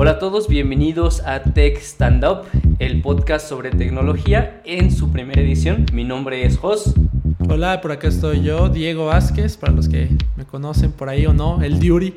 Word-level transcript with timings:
Hola 0.00 0.12
a 0.12 0.18
todos, 0.20 0.46
bienvenidos 0.46 1.26
a 1.26 1.42
Tech 1.42 1.76
Stand 1.78 2.24
Up, 2.24 2.44
el 2.78 3.02
podcast 3.02 3.48
sobre 3.48 3.72
tecnología 3.72 4.62
en 4.64 4.92
su 4.92 5.10
primera 5.10 5.42
edición. 5.42 5.86
Mi 5.92 6.04
nombre 6.04 6.44
es 6.44 6.56
Jos. 6.56 6.94
Hola, 7.48 7.80
por 7.80 7.90
acá 7.90 8.06
estoy 8.06 8.42
yo, 8.42 8.68
Diego 8.68 9.06
Vázquez, 9.06 9.56
para 9.56 9.72
los 9.72 9.88
que 9.88 10.10
me 10.36 10.44
conocen 10.44 10.92
por 10.92 11.08
ahí 11.08 11.26
o 11.26 11.32
no, 11.32 11.60
el 11.64 11.80
Duty. 11.80 12.14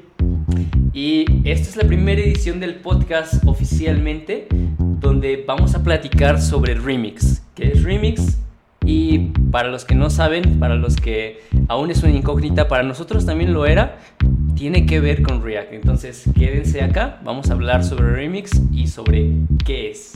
Y 0.94 1.26
esta 1.44 1.70
es 1.70 1.76
la 1.76 1.86
primera 1.86 2.22
edición 2.22 2.60
del 2.60 2.76
podcast 2.76 3.44
oficialmente, 3.48 4.48
donde 4.78 5.44
vamos 5.48 5.74
a 5.74 5.84
platicar 5.84 6.40
sobre 6.40 6.76
Remix. 6.76 7.42
¿Qué 7.56 7.70
es 7.70 7.82
Remix? 7.82 8.38
Y 8.86 9.32
para 9.50 9.70
los 9.70 9.86
que 9.86 9.96
no 9.96 10.12
saben, 10.12 10.60
para 10.60 10.76
los 10.76 10.98
que 10.98 11.42
aún 11.68 11.90
es 11.90 12.04
una 12.04 12.14
incógnita, 12.14 12.68
para 12.68 12.84
nosotros 12.84 13.26
también 13.26 13.54
lo 13.54 13.66
era, 13.66 13.98
tiene 14.62 14.86
que 14.86 15.00
ver 15.00 15.24
con 15.24 15.44
React. 15.44 15.74
Entonces 15.74 16.24
quédense 16.38 16.84
acá, 16.84 17.20
vamos 17.24 17.50
a 17.50 17.54
hablar 17.54 17.84
sobre 17.84 18.12
Remix 18.12 18.52
y 18.72 18.86
sobre 18.86 19.32
qué 19.66 19.90
es. 19.90 20.14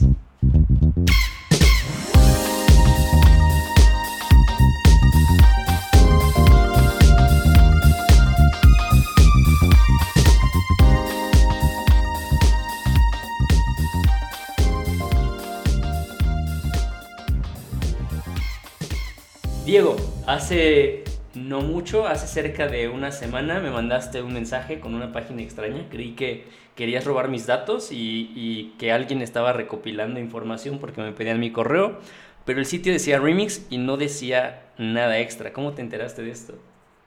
Diego, 19.64 19.96
hace 20.28 21.05
no 21.36 21.60
mucho, 21.60 22.06
hace 22.06 22.26
cerca 22.26 22.66
de 22.66 22.88
una 22.88 23.12
semana 23.12 23.60
me 23.60 23.70
mandaste 23.70 24.22
un 24.22 24.32
mensaje 24.32 24.80
con 24.80 24.94
una 24.94 25.12
página 25.12 25.42
extraña. 25.42 25.86
Creí 25.90 26.12
que 26.12 26.46
querías 26.74 27.04
robar 27.04 27.28
mis 27.28 27.46
datos 27.46 27.90
y, 27.92 28.74
que 28.78 28.92
alguien 28.92 29.22
estaba 29.22 29.52
recopilando 29.52 30.18
información 30.18 30.78
porque 30.78 31.00
me 31.00 31.12
pedían 31.12 31.38
mi 31.38 31.52
correo. 31.52 31.98
Pero 32.44 32.60
el 32.60 32.66
sitio 32.66 32.92
decía 32.92 33.18
Remix 33.18 33.66
y 33.70 33.78
no 33.78 33.96
decía 33.96 34.62
nada 34.78 35.18
extra. 35.18 35.52
¿Cómo 35.52 35.72
te 35.72 35.82
enteraste 35.82 36.22
de 36.22 36.30
esto? 36.30 36.54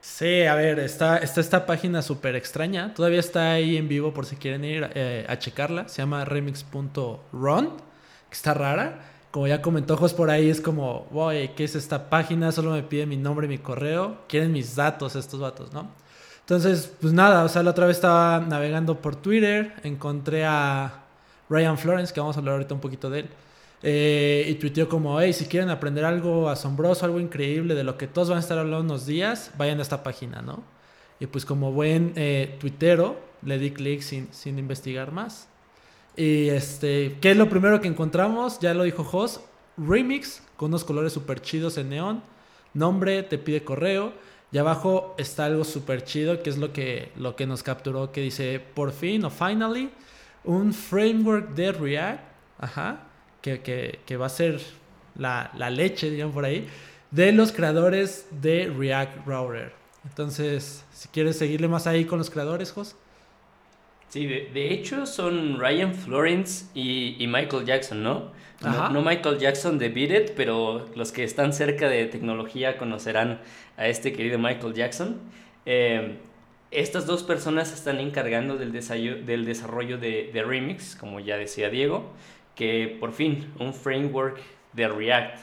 Sí, 0.00 0.42
a 0.42 0.54
ver, 0.54 0.78
está, 0.78 1.18
esta 1.18 1.66
página 1.66 2.02
súper 2.02 2.36
extraña. 2.36 2.94
Todavía 2.94 3.20
está 3.20 3.52
ahí 3.52 3.76
en 3.76 3.88
vivo 3.88 4.14
por 4.14 4.26
si 4.26 4.36
quieren 4.36 4.64
ir 4.64 4.90
eh, 4.94 5.26
a 5.28 5.38
checarla. 5.38 5.88
Se 5.88 6.02
llama 6.02 6.24
remix.run, 6.24 7.76
que 8.28 8.34
está 8.34 8.54
rara 8.54 9.00
como 9.30 9.46
ya 9.46 9.62
comentó 9.62 9.96
Jos 9.96 10.12
por 10.12 10.30
ahí, 10.30 10.50
es 10.50 10.60
como, 10.60 11.06
voy, 11.10 11.50
¿qué 11.56 11.64
es 11.64 11.76
esta 11.76 12.10
página? 12.10 12.52
Solo 12.52 12.72
me 12.72 12.82
pide 12.82 13.06
mi 13.06 13.16
nombre 13.16 13.46
y 13.46 13.48
mi 13.48 13.58
correo. 13.58 14.18
Quieren 14.28 14.52
mis 14.52 14.74
datos 14.74 15.14
estos 15.16 15.40
datos, 15.40 15.72
¿no? 15.72 15.88
Entonces, 16.40 16.92
pues 17.00 17.12
nada, 17.12 17.44
o 17.44 17.48
sea, 17.48 17.62
la 17.62 17.70
otra 17.70 17.86
vez 17.86 17.98
estaba 17.98 18.40
navegando 18.40 19.00
por 19.00 19.14
Twitter, 19.14 19.72
encontré 19.84 20.44
a 20.44 21.04
Ryan 21.48 21.78
Florence, 21.78 22.12
que 22.12 22.18
vamos 22.18 22.34
a 22.36 22.40
hablar 22.40 22.54
ahorita 22.54 22.74
un 22.74 22.80
poquito 22.80 23.08
de 23.08 23.20
él, 23.20 23.28
eh, 23.84 24.46
y 24.48 24.54
tuiteó 24.54 24.88
como, 24.88 25.20
hey, 25.20 25.32
si 25.32 25.46
quieren 25.46 25.70
aprender 25.70 26.04
algo 26.04 26.48
asombroso, 26.48 27.04
algo 27.04 27.20
increíble 27.20 27.76
de 27.76 27.84
lo 27.84 27.96
que 27.96 28.08
todos 28.08 28.30
van 28.30 28.38
a 28.38 28.40
estar 28.40 28.58
hablando 28.58 28.80
unos 28.80 29.06
días, 29.06 29.52
vayan 29.58 29.78
a 29.78 29.82
esta 29.82 30.02
página, 30.02 30.42
¿no? 30.42 30.64
Y 31.20 31.26
pues 31.26 31.44
como 31.44 31.70
buen 31.70 32.14
eh, 32.16 32.56
tuitero, 32.58 33.20
le 33.42 33.58
di 33.58 33.70
clic 33.70 34.00
sin, 34.00 34.32
sin 34.32 34.58
investigar 34.58 35.12
más. 35.12 35.46
Y 36.16 36.48
este, 36.48 37.18
¿qué 37.20 37.32
es 37.32 37.36
lo 37.36 37.48
primero 37.48 37.80
que 37.80 37.88
encontramos? 37.88 38.58
Ya 38.60 38.74
lo 38.74 38.84
dijo 38.84 39.04
Jos, 39.04 39.40
remix 39.76 40.42
con 40.56 40.68
unos 40.68 40.84
colores 40.84 41.12
super 41.12 41.40
chidos 41.40 41.78
en 41.78 41.90
neón. 41.90 42.22
Nombre, 42.74 43.22
te 43.22 43.38
pide 43.38 43.64
correo. 43.64 44.12
Y 44.52 44.58
abajo 44.58 45.14
está 45.16 45.44
algo 45.44 45.64
súper 45.64 46.04
chido, 46.04 46.42
que 46.42 46.50
es 46.50 46.58
lo 46.58 46.72
que, 46.72 47.12
lo 47.16 47.36
que 47.36 47.46
nos 47.46 47.62
capturó, 47.62 48.10
que 48.10 48.20
dice, 48.20 48.60
por 48.74 48.92
fin 48.92 49.24
o 49.24 49.30
finally, 49.30 49.90
un 50.42 50.74
framework 50.74 51.54
de 51.54 51.70
React, 51.70 52.22
ajá, 52.58 53.06
que, 53.42 53.62
que, 53.62 54.00
que 54.04 54.16
va 54.16 54.26
a 54.26 54.30
ser 54.30 54.60
la, 55.16 55.52
la, 55.56 55.70
leche, 55.70 56.10
digamos 56.10 56.34
por 56.34 56.44
ahí, 56.44 56.66
de 57.12 57.30
los 57.30 57.52
creadores 57.52 58.26
de 58.42 58.72
React 58.76 59.26
Router. 59.26 59.72
Entonces, 60.04 60.84
si 60.92 61.08
quieres 61.08 61.38
seguirle 61.38 61.68
más 61.68 61.86
ahí 61.86 62.04
con 62.04 62.18
los 62.18 62.28
creadores, 62.28 62.72
Jos. 62.72 62.96
Sí, 64.10 64.26
de, 64.26 64.72
hecho 64.72 65.06
son 65.06 65.60
Ryan 65.60 65.94
Florence 65.94 66.66
y, 66.74 67.24
Michael 67.28 67.64
Jackson, 67.64 68.02
¿no? 68.02 68.32
¿no? 68.60 69.02
Michael 69.02 69.38
Jackson 69.38 69.78
de 69.78 69.88
Beat 69.88 70.10
It, 70.10 70.30
pero 70.34 70.84
los 70.96 71.12
que 71.12 71.22
están 71.22 71.52
cerca 71.52 71.88
de 71.88 72.06
tecnología 72.06 72.76
conocerán 72.76 73.38
a 73.76 73.86
este 73.86 74.12
querido 74.12 74.36
Michael 74.36 74.74
Jackson. 74.74 75.20
Eh, 75.64 76.16
estas 76.72 77.06
dos 77.06 77.22
personas 77.22 77.72
están 77.72 78.00
encargando 78.00 78.56
del, 78.56 78.72
del 78.72 79.44
desarrollo 79.44 79.96
de, 79.96 80.30
de, 80.32 80.42
Remix, 80.42 80.96
como 80.96 81.20
ya 81.20 81.36
decía 81.36 81.70
Diego, 81.70 82.10
que 82.56 82.96
por 82.98 83.12
fin 83.12 83.52
un 83.60 83.72
framework 83.72 84.40
de 84.72 84.88
React. 84.88 85.38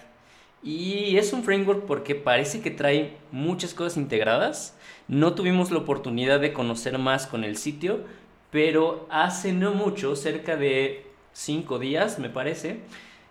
Y 0.61 1.15
es 1.15 1.31
un 1.31 1.43
framework 1.43 1.85
porque 1.85 2.15
parece 2.15 2.59
que 2.59 2.71
trae 2.71 3.15
muchas 3.31 3.73
cosas 3.73 3.95
integradas. 3.95 4.77
No 5.07 5.35
tuvimos 5.35 5.71
la 5.71 5.77
oportunidad 5.77 6.41
de 6.41 6.51
conocer 6.51 6.97
más 6.97 7.27
con 7.27 7.45
el 7.45 7.55
sitio, 7.55 8.03
pero 8.51 9.07
hace 9.09 9.53
no 9.53 9.73
mucho, 9.73 10.15
cerca 10.15 10.55
de 10.55 11.05
cinco 11.33 11.79
días 11.79 12.19
me 12.19 12.29
parece, 12.29 12.81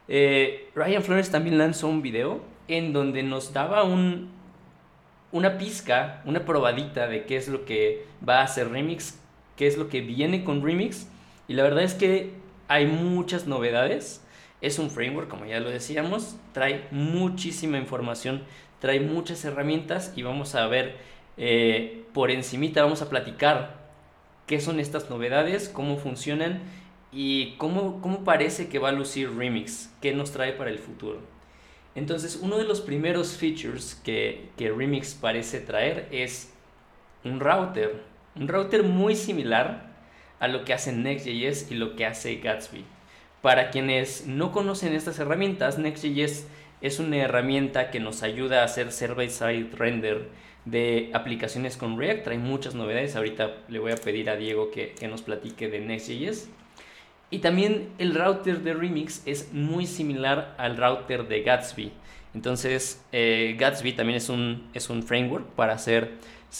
eh, 0.08 0.70
Ryan 0.74 1.02
Flores 1.02 1.30
también 1.30 1.58
lanzó 1.58 1.88
un 1.88 2.02
video 2.02 2.40
en 2.68 2.92
donde 2.92 3.22
nos 3.22 3.52
daba 3.52 3.82
un, 3.82 4.30
una 5.32 5.58
pizca, 5.58 6.22
una 6.24 6.44
probadita 6.44 7.06
de 7.08 7.24
qué 7.24 7.36
es 7.36 7.48
lo 7.48 7.64
que 7.64 8.04
va 8.26 8.40
a 8.40 8.44
hacer 8.44 8.70
Remix, 8.70 9.18
qué 9.56 9.66
es 9.66 9.76
lo 9.76 9.88
que 9.88 10.00
viene 10.00 10.44
con 10.44 10.62
Remix. 10.62 11.08
Y 11.48 11.54
la 11.54 11.62
verdad 11.62 11.82
es 11.82 11.94
que 11.94 12.32
hay 12.68 12.86
muchas 12.86 13.46
novedades. 13.46 14.22
Es 14.60 14.78
un 14.78 14.90
framework, 14.90 15.28
como 15.28 15.44
ya 15.44 15.60
lo 15.60 15.70
decíamos, 15.70 16.36
trae 16.52 16.86
muchísima 16.90 17.78
información, 17.78 18.42
trae 18.80 19.00
muchas 19.00 19.44
herramientas 19.44 20.12
y 20.16 20.22
vamos 20.22 20.54
a 20.54 20.66
ver 20.66 20.96
eh, 21.36 22.04
por 22.14 22.30
encimita, 22.30 22.82
vamos 22.82 23.02
a 23.02 23.10
platicar 23.10 23.85
qué 24.46 24.60
son 24.60 24.80
estas 24.80 25.10
novedades, 25.10 25.68
cómo 25.68 25.96
funcionan 25.96 26.62
y 27.12 27.54
cómo, 27.56 28.00
cómo 28.00 28.24
parece 28.24 28.68
que 28.68 28.78
va 28.78 28.90
a 28.90 28.92
lucir 28.92 29.36
Remix, 29.36 29.90
qué 30.00 30.12
nos 30.12 30.32
trae 30.32 30.52
para 30.52 30.70
el 30.70 30.78
futuro. 30.78 31.20
Entonces, 31.94 32.38
uno 32.42 32.58
de 32.58 32.64
los 32.64 32.80
primeros 32.80 33.36
features 33.36 34.00
que, 34.04 34.50
que 34.56 34.70
Remix 34.70 35.14
parece 35.14 35.60
traer 35.60 36.08
es 36.10 36.52
un 37.24 37.40
router. 37.40 38.02
Un 38.34 38.48
router 38.48 38.82
muy 38.82 39.16
similar 39.16 39.94
a 40.38 40.48
lo 40.48 40.64
que 40.64 40.74
hace 40.74 40.92
Next.js 40.92 41.70
y 41.70 41.74
lo 41.74 41.96
que 41.96 42.04
hace 42.04 42.36
Gatsby. 42.36 42.84
Para 43.40 43.70
quienes 43.70 44.26
no 44.26 44.52
conocen 44.52 44.92
estas 44.92 45.18
herramientas, 45.18 45.78
Next.js 45.78 46.46
es 46.82 46.98
una 46.98 47.16
herramienta 47.16 47.90
que 47.90 48.00
nos 48.00 48.22
ayuda 48.22 48.60
a 48.60 48.64
hacer 48.64 48.92
server-side 48.92 49.70
render 49.72 50.28
de 50.66 51.10
aplicaciones 51.14 51.78
con 51.78 51.98
React. 51.98 52.24
Trae 52.24 52.38
muchas 52.38 52.74
novedades. 52.74 53.16
Ahorita 53.16 53.54
le 53.68 53.78
voy 53.78 53.92
a 53.92 53.96
pedir 53.96 54.28
a 54.28 54.36
Diego 54.36 54.70
que, 54.70 54.94
nos 55.08 55.22
platique 55.22 55.68
de 55.68 55.80
Next.js. 55.80 56.50
Y 57.30 57.38
también 57.38 57.88
el 57.98 58.14
router 58.14 58.60
de 58.60 58.74
Remix 58.74 59.22
es 59.24 59.52
muy 59.52 59.86
similar 59.86 60.54
al 60.58 60.76
router 60.76 61.26
de 61.26 61.42
Gatsby. 61.42 61.92
Entonces, 62.34 63.02
eh, 63.12 63.56
Gatsby 63.58 63.94
también 63.94 64.18
es 64.18 64.28
un, 64.28 64.68
es 64.74 64.90
un 64.90 65.02
framework 65.02 65.46
para 65.54 65.72
hacer 65.72 66.12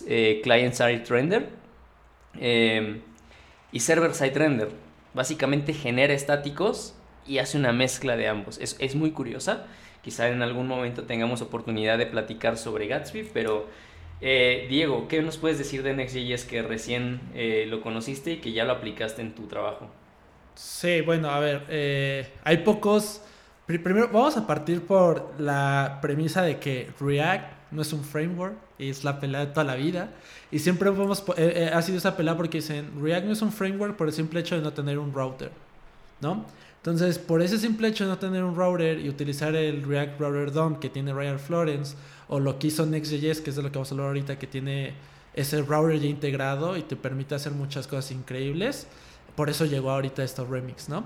eh, 0.07 0.41
client-side 0.43 1.05
render 1.09 1.51
eh, 2.41 3.01
y 3.71 3.81
server-side 3.81 4.35
render. 4.35 4.71
Básicamente 5.15 5.75
genera 5.75 6.15
estáticos 6.15 6.95
y 7.27 7.39
hace 7.39 7.59
una 7.59 7.73
mezcla 7.73 8.17
de 8.17 8.29
ambos. 8.29 8.59
Es, 8.59 8.77
es 8.79 8.95
muy 8.95 9.11
curiosa. 9.11 9.67
Quizá 10.03 10.29
en 10.29 10.43
algún 10.43 10.69
momento 10.69 11.05
tengamos 11.05 11.43
oportunidad 11.43 11.99
de 11.99 12.07
platicar 12.07 12.57
sobre 12.57 12.87
Gatsby, 12.87 13.29
pero 13.33 13.67
eh, 14.21 14.67
Diego, 14.69 15.09
¿qué 15.09 15.23
nos 15.23 15.37
puedes 15.37 15.59
decir 15.59 15.83
de 15.83 15.95
Next.js 15.95 16.45
que 16.45 16.63
recién 16.63 17.21
eh, 17.35 17.67
lo 17.69 17.81
conociste 17.81 18.33
y 18.33 18.37
que 18.39 18.53
ya 18.53 18.65
lo 18.65 18.73
aplicaste 18.73 19.23
en 19.23 19.35
tu 19.35 19.47
trabajo? 19.47 19.91
Sí, 20.55 21.03
bueno, 21.03 21.31
a 21.31 21.41
ver, 21.41 21.65
eh, 21.69 22.29
hay 22.45 22.59
pocos... 22.59 23.23
Primero, 23.67 24.09
vamos 24.13 24.37
a 24.37 24.47
partir 24.47 24.83
por 24.83 25.35
la 25.41 25.99
premisa 26.01 26.43
de 26.43 26.59
que 26.59 26.89
React 27.01 27.73
no 27.73 27.83
es 27.83 27.93
un 27.93 28.05
framework, 28.05 28.55
es 28.79 29.03
la 29.03 29.19
pelea 29.19 29.41
de 29.41 29.47
toda 29.47 29.65
la 29.65 29.75
vida. 29.75 30.11
Y 30.53 30.61
siempre 30.61 30.89
hemos, 30.89 31.25
ha 31.73 31.83
sido 31.83 31.99
esa 31.99 32.17
pelea 32.17 32.37
porque 32.37 32.59
dicen, 32.59 32.93
React 33.03 33.27
no 33.27 33.33
es 33.33 33.43
un 33.43 33.51
framework 33.51 33.97
por 33.97 34.07
el 34.07 34.13
simple 34.13 34.39
hecho 34.39 34.55
de 34.55 34.63
no 34.63 34.73
tener 34.73 35.01
un 35.01 35.13
router, 35.13 35.51
¿no? 36.21 36.47
Entonces, 36.87 37.19
por 37.19 37.43
ese 37.43 37.59
simple 37.59 37.89
hecho 37.89 38.05
de 38.05 38.11
no 38.11 38.19
tener 38.19 38.45
un 38.45 38.55
router 38.55 39.01
y 39.01 39.09
utilizar 39.09 39.57
el 39.57 39.83
React 39.83 40.21
Router 40.21 40.53
DOM 40.53 40.79
que 40.79 40.89
tiene 40.89 41.13
Ryan 41.13 41.41
Florence, 41.41 41.97
o 42.29 42.41
lo 42.41 42.59
que 42.59 42.69
hizo 42.69 42.87
Next.js, 42.87 43.41
que 43.41 43.51
es 43.51 43.57
de 43.57 43.63
lo 43.63 43.71
que 43.71 43.79
vamos 43.79 43.91
a 43.91 43.95
hablar 43.95 44.09
ahorita, 44.09 44.39
que 44.39 44.47
tiene 44.47 44.95
ese 45.35 45.63
router 45.63 46.01
ya 46.01 46.09
integrado 46.09 46.77
y 46.77 46.83
te 46.83 46.97
permite 46.97 47.35
hacer 47.35 47.53
muchas 47.53 47.87
cosas 47.87 48.11
increíbles. 48.11 48.87
Por 49.37 49.51
eso 49.51 49.67
llegó 49.67 49.91
ahorita 49.91 50.25
esto 50.25 50.47
Remix, 50.47 50.89
¿no? 50.89 51.05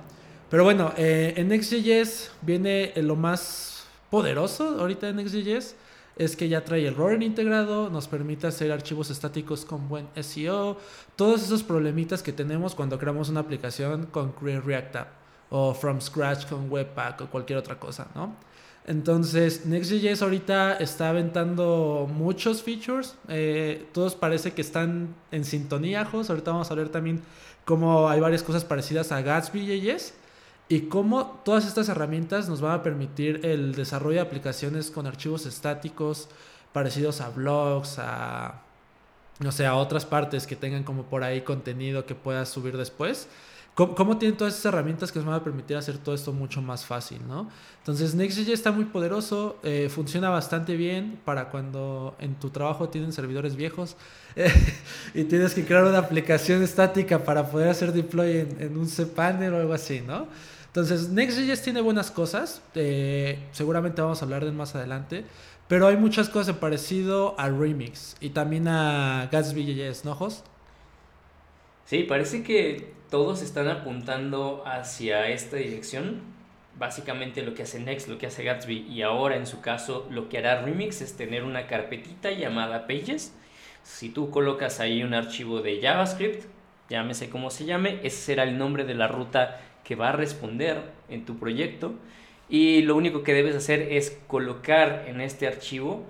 Pero 0.49 0.65
bueno, 0.65 0.93
eh, 0.97 1.35
en 1.37 1.49
Next.js 1.49 2.31
viene 2.43 2.93
lo 2.97 3.17
más 3.17 3.85
poderoso 4.11 4.81
ahorita 4.81 5.07
de 5.07 5.15
Next.js. 5.15 5.77
es 6.17 6.37
que 6.37 6.49
ya 6.49 6.65
trae 6.65 6.87
el 6.87 6.95
roller 6.95 7.23
integrado, 7.23 7.91
nos 7.91 8.09
permite 8.09 8.47
hacer 8.47 8.73
archivos 8.73 9.11
estáticos 9.11 9.65
con 9.65 9.89
buen 9.89 10.09
SEO, 10.21 10.77
todos 11.17 11.43
esos 11.43 11.63
problemitas 11.63 12.23
que 12.23 12.33
tenemos 12.33 12.75
cuando 12.75 12.99
creamos 12.99 13.29
una 13.29 13.41
aplicación 13.41 14.07
con 14.07 14.33
Create 14.33 14.61
React 14.61 14.97
App 14.97 15.09
o 15.51 15.75
From 15.75 16.01
Scratch 16.01 16.47
con 16.47 16.71
Webpack 16.71 17.23
o 17.23 17.27
cualquier 17.31 17.59
otra 17.59 17.79
cosa, 17.79 18.09
¿no? 18.15 18.35
Entonces, 18.87 19.67
Next.js 19.67 20.23
ahorita 20.23 20.75
está 20.75 21.11
aventando 21.11 22.09
muchos 22.12 22.62
features. 22.62 23.17
Eh, 23.29 23.87
todos 23.93 24.15
parece 24.15 24.53
que 24.53 24.62
están 24.62 25.15
en 25.31 25.44
sintonía, 25.44 26.05
Jos. 26.05 26.31
Ahorita 26.31 26.53
vamos 26.53 26.71
a 26.71 26.75
ver 26.75 26.88
también 26.88 27.21
cómo 27.65 28.09
hay 28.09 28.21
varias 28.21 28.43
cosas 28.43 28.65
parecidas 28.65 29.12
a 29.12 29.21
Gatsby.js 29.23 30.15
y 30.69 30.82
cómo 30.82 31.43
todas 31.44 31.67
estas 31.67 31.88
herramientas 31.88 32.49
nos 32.49 32.61
van 32.61 32.73
a 32.73 32.82
permitir 32.82 33.44
el 33.44 33.75
desarrollo 33.75 34.17
de 34.17 34.23
aplicaciones 34.23 34.91
con 34.91 35.06
archivos 35.06 35.44
estáticos 35.47 36.29
parecidos 36.73 37.21
a 37.21 37.31
blogs, 37.31 37.99
a 37.99 38.62
no 39.41 39.53
sé, 39.53 39.67
a 39.67 39.75
otras 39.75 40.05
partes 40.05 40.47
que 40.47 40.55
tengan 40.55 40.85
como 40.85 41.05
por 41.05 41.25
ahí 41.25 41.41
contenido 41.43 42.06
que 42.06 42.15
puedas 42.15 42.49
subir 42.49 42.76
después. 42.76 43.26
¿Cómo, 43.75 44.19
tienen 44.19 44.37
todas 44.37 44.55
esas 44.55 44.67
herramientas 44.67 45.11
que 45.11 45.21
nos 45.21 45.27
van 45.27 45.37
a 45.37 45.45
permitir 45.45 45.77
hacer 45.77 45.97
todo 45.97 46.15
esto 46.15 46.33
mucho 46.33 46.61
más 46.61 46.85
fácil, 46.85 47.21
¿no? 47.27 47.49
Entonces 47.79 48.15
Next.js 48.15 48.49
está 48.49 48.73
muy 48.73 48.85
poderoso, 48.85 49.59
eh, 49.63 49.89
funciona 49.89 50.29
bastante 50.29 50.77
bien 50.77 51.19
para 51.25 51.49
cuando 51.49 52.15
en 52.19 52.35
tu 52.35 52.51
trabajo 52.51 52.91
tienen 52.91 53.13
servidores 53.13 53.57
viejos 53.57 53.97
y 55.15 55.25
tienes 55.25 55.55
que 55.55 55.65
crear 55.65 55.85
una 55.85 55.99
aplicación 55.99 56.63
estática 56.63 57.25
para 57.25 57.51
poder 57.51 57.69
hacer 57.69 57.93
deploy 57.93 58.47
en, 58.59 58.77
un 58.77 58.87
cPanel 58.87 59.55
o 59.55 59.61
algo 59.61 59.73
así, 59.73 60.03
¿no? 60.03 60.27
Entonces 60.67 61.09
Next.js 61.09 61.63
tiene 61.63 61.81
buenas 61.81 62.11
cosas, 62.11 62.61
eh, 62.75 63.39
seguramente 63.53 64.03
vamos 64.03 64.21
a 64.21 64.25
hablar 64.25 64.45
de 64.45 64.53
más 64.53 64.75
adelante, 64.75 65.25
pero 65.69 65.87
hay 65.87 65.97
muchas 65.97 66.29
cosas 66.29 66.57
parecido 66.57 67.35
a 67.39 67.49
Remix 67.49 68.17
y 68.21 68.31
también 68.31 68.69
a 68.69 69.29
Gatsby.js, 69.33 70.05
¿no, 70.05 70.15
Jos? 70.17 70.43
Sí, 71.91 72.05
parece 72.05 72.45
que 72.45 72.93
todos 73.11 73.43
están 73.43 73.67
apuntando 73.67 74.63
hacia 74.65 75.29
esta 75.29 75.57
dirección. 75.57 76.21
Básicamente 76.79 77.43
lo 77.43 77.53
que 77.53 77.65
hace 77.65 77.81
Next, 77.81 78.07
lo 78.07 78.17
que 78.17 78.27
hace 78.27 78.45
Gatsby 78.45 78.87
y 78.89 79.03
ahora 79.03 79.35
en 79.35 79.45
su 79.45 79.61
caso 79.61 80.07
lo 80.09 80.29
que 80.29 80.39
hará 80.39 80.63
Remix 80.63 81.01
es 81.01 81.17
tener 81.17 81.43
una 81.43 81.67
carpetita 81.67 82.31
llamada 82.31 82.87
Pages. 82.87 83.35
Si 83.83 84.09
tú 84.09 84.31
colocas 84.31 84.79
ahí 84.79 85.03
un 85.03 85.15
archivo 85.15 85.63
de 85.63 85.81
JavaScript, 85.83 86.45
llámese 86.89 87.29
como 87.29 87.51
se 87.51 87.65
llame, 87.65 87.99
ese 88.05 88.19
será 88.19 88.45
el 88.45 88.57
nombre 88.57 88.85
de 88.85 88.95
la 88.95 89.09
ruta 89.09 89.61
que 89.83 89.97
va 89.97 90.11
a 90.11 90.13
responder 90.13 90.81
en 91.09 91.25
tu 91.25 91.41
proyecto. 91.41 91.95
Y 92.49 92.83
lo 92.83 92.95
único 92.95 93.25
que 93.25 93.35
debes 93.35 93.57
hacer 93.57 93.83
es 93.91 94.17
colocar 94.29 95.07
en 95.09 95.21
este 95.21 95.49
archivo 95.49 96.07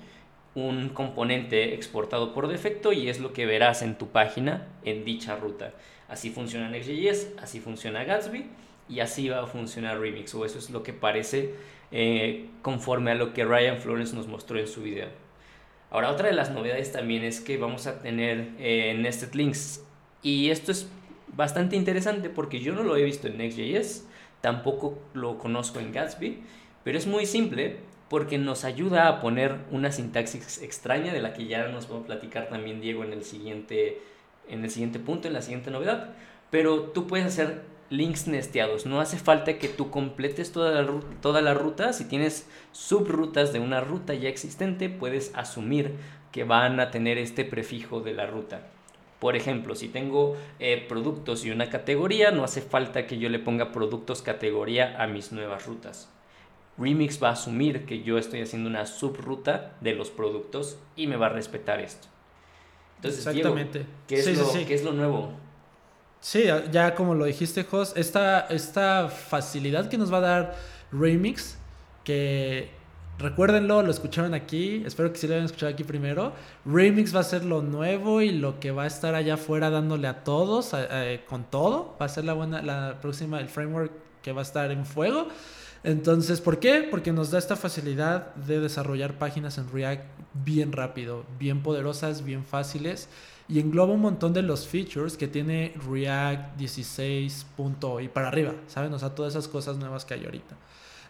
un 0.54 0.88
componente 0.88 1.74
exportado 1.74 2.32
por 2.34 2.48
defecto 2.48 2.92
y 2.92 3.08
es 3.08 3.20
lo 3.20 3.32
que 3.32 3.46
verás 3.46 3.82
en 3.82 3.96
tu 3.96 4.08
página 4.08 4.66
en 4.84 5.04
dicha 5.04 5.36
ruta. 5.36 5.72
Así 6.08 6.30
funciona 6.30 6.68
Next.js, 6.68 7.34
así 7.40 7.60
funciona 7.60 8.04
Gatsby 8.04 8.46
y 8.88 9.00
así 9.00 9.28
va 9.28 9.44
a 9.44 9.46
funcionar 9.46 10.00
Remix, 10.00 10.34
o 10.34 10.44
eso 10.44 10.58
es 10.58 10.70
lo 10.70 10.82
que 10.82 10.92
parece 10.92 11.54
eh, 11.92 12.48
conforme 12.62 13.12
a 13.12 13.14
lo 13.14 13.32
que 13.32 13.44
Ryan 13.44 13.78
Florence 13.78 14.14
nos 14.14 14.26
mostró 14.26 14.58
en 14.58 14.66
su 14.66 14.82
video. 14.82 15.08
Ahora, 15.90 16.10
otra 16.10 16.28
de 16.28 16.34
las 16.34 16.50
novedades 16.50 16.92
también 16.92 17.22
es 17.22 17.40
que 17.40 17.56
vamos 17.56 17.86
a 17.86 18.00
tener 18.00 18.48
eh, 18.58 18.96
Nested 18.98 19.34
Links 19.34 19.84
y 20.22 20.50
esto 20.50 20.72
es 20.72 20.88
bastante 21.28 21.76
interesante 21.76 22.28
porque 22.28 22.58
yo 22.58 22.74
no 22.74 22.82
lo 22.82 22.96
he 22.96 23.04
visto 23.04 23.28
en 23.28 23.38
Next.js, 23.38 24.06
tampoco 24.40 24.98
lo 25.14 25.38
conozco 25.38 25.78
en 25.78 25.92
Gatsby, 25.92 26.38
pero 26.82 26.98
es 26.98 27.06
muy 27.06 27.26
simple 27.26 27.76
porque 28.10 28.38
nos 28.38 28.64
ayuda 28.64 29.06
a 29.06 29.20
poner 29.20 29.54
una 29.70 29.92
sintaxis 29.92 30.60
extraña 30.62 31.12
de 31.12 31.22
la 31.22 31.32
que 31.32 31.46
ya 31.46 31.68
nos 31.68 31.90
va 31.90 31.98
a 31.98 32.02
platicar 32.02 32.48
también 32.48 32.80
Diego 32.80 33.04
en 33.04 33.12
el 33.12 33.24
siguiente 33.24 34.02
en 34.48 34.64
el 34.64 34.70
siguiente 34.70 34.98
punto, 34.98 35.28
en 35.28 35.34
la 35.34 35.42
siguiente 35.42 35.70
novedad. 35.70 36.10
Pero 36.50 36.82
tú 36.82 37.06
puedes 37.06 37.26
hacer 37.26 37.62
links 37.88 38.26
nesteados. 38.26 38.84
No 38.84 39.00
hace 39.00 39.16
falta 39.16 39.58
que 39.58 39.68
tú 39.68 39.90
completes 39.90 40.50
toda 40.50 40.72
la, 40.72 41.54
ruta. 41.54 41.92
Si 41.92 42.04
tienes 42.04 42.48
subrutas 42.72 43.52
de 43.52 43.60
una 43.60 43.80
ruta 43.80 44.12
ya 44.14 44.28
existente, 44.28 44.88
puedes 44.88 45.32
asumir 45.36 45.94
que 46.32 46.42
van 46.42 46.80
a 46.80 46.90
tener 46.90 47.16
este 47.16 47.44
prefijo 47.44 48.00
de 48.00 48.12
la 48.12 48.26
ruta. 48.26 48.62
Por 49.20 49.36
ejemplo, 49.36 49.76
si 49.76 49.86
tengo 49.86 50.36
eh, 50.58 50.84
productos 50.88 51.44
y 51.44 51.52
una 51.52 51.70
categoría, 51.70 52.32
no 52.32 52.42
hace 52.42 52.60
falta 52.60 53.06
que 53.06 53.18
yo 53.18 53.28
le 53.28 53.38
ponga 53.38 53.70
productos 53.70 54.20
categoría 54.20 55.00
a 55.00 55.06
mis 55.06 55.30
nuevas 55.30 55.64
rutas. 55.66 56.08
Remix 56.80 57.22
va 57.22 57.28
a 57.28 57.32
asumir 57.32 57.84
que 57.84 58.02
yo 58.02 58.16
estoy 58.16 58.40
haciendo 58.40 58.68
una 58.68 58.86
subruta 58.86 59.72
de 59.80 59.94
los 59.94 60.10
productos 60.10 60.78
y 60.96 61.06
me 61.06 61.16
va 61.16 61.26
a 61.26 61.28
respetar 61.28 61.80
esto. 61.80 62.08
Entonces, 62.96 63.26
Exactamente. 63.26 63.86
¿qué, 64.06 64.20
es 64.20 64.38
lo, 64.38 64.52
¿qué 64.52 64.74
es 64.74 64.84
lo 64.84 64.92
nuevo? 64.92 65.32
Sí, 66.20 66.44
ya 66.70 66.94
como 66.94 67.14
lo 67.14 67.24
dijiste, 67.24 67.64
Jos, 67.64 67.96
esta, 67.96 68.40
esta 68.50 69.08
facilidad 69.08 69.88
que 69.88 69.96
nos 69.96 70.12
va 70.12 70.18
a 70.18 70.20
dar 70.20 70.56
Remix, 70.92 71.56
que 72.04 72.70
recuérdenlo, 73.18 73.82
lo 73.82 73.90
escucharon 73.90 74.34
aquí, 74.34 74.82
espero 74.84 75.12
que 75.12 75.18
sí 75.18 75.26
lo 75.26 75.34
hayan 75.34 75.46
escuchado 75.46 75.72
aquí 75.72 75.84
primero. 75.84 76.32
Remix 76.66 77.14
va 77.14 77.20
a 77.20 77.24
ser 77.24 77.44
lo 77.44 77.62
nuevo 77.62 78.20
y 78.20 78.32
lo 78.32 78.60
que 78.60 78.70
va 78.70 78.84
a 78.84 78.86
estar 78.86 79.14
allá 79.14 79.34
afuera 79.34 79.70
dándole 79.70 80.08
a 80.08 80.24
todos, 80.24 80.72
con 81.28 81.44
todo. 81.44 81.96
Va 82.00 82.06
a 82.06 82.08
ser 82.08 82.24
la 82.24 82.34
buena, 82.34 82.60
la 82.62 82.98
próxima, 83.00 83.40
el 83.40 83.48
framework 83.48 83.92
que 84.22 84.32
va 84.32 84.40
a 84.40 84.44
estar 84.44 84.70
en 84.70 84.84
fuego. 84.84 85.28
Entonces, 85.82 86.40
¿por 86.40 86.58
qué? 86.58 86.86
Porque 86.90 87.12
nos 87.12 87.30
da 87.30 87.38
esta 87.38 87.56
facilidad 87.56 88.34
de 88.34 88.60
desarrollar 88.60 89.18
páginas 89.18 89.56
en 89.58 89.70
React 89.70 90.04
bien 90.34 90.72
rápido, 90.72 91.24
bien 91.38 91.62
poderosas, 91.62 92.24
bien 92.24 92.44
fáciles 92.44 93.08
y 93.50 93.58
engloba 93.58 93.94
un 93.94 94.00
montón 94.00 94.32
de 94.32 94.42
los 94.42 94.66
features 94.66 95.16
que 95.16 95.26
tiene 95.26 95.74
React 95.88 96.56
16. 96.56 97.46
y 98.02 98.08
para 98.08 98.28
arriba, 98.28 98.54
¿saben? 98.68 98.92
O 98.94 98.98
sea, 98.98 99.14
todas 99.14 99.32
esas 99.34 99.48
cosas 99.48 99.76
nuevas 99.76 100.04
que 100.04 100.14
hay 100.14 100.24
ahorita. 100.24 100.56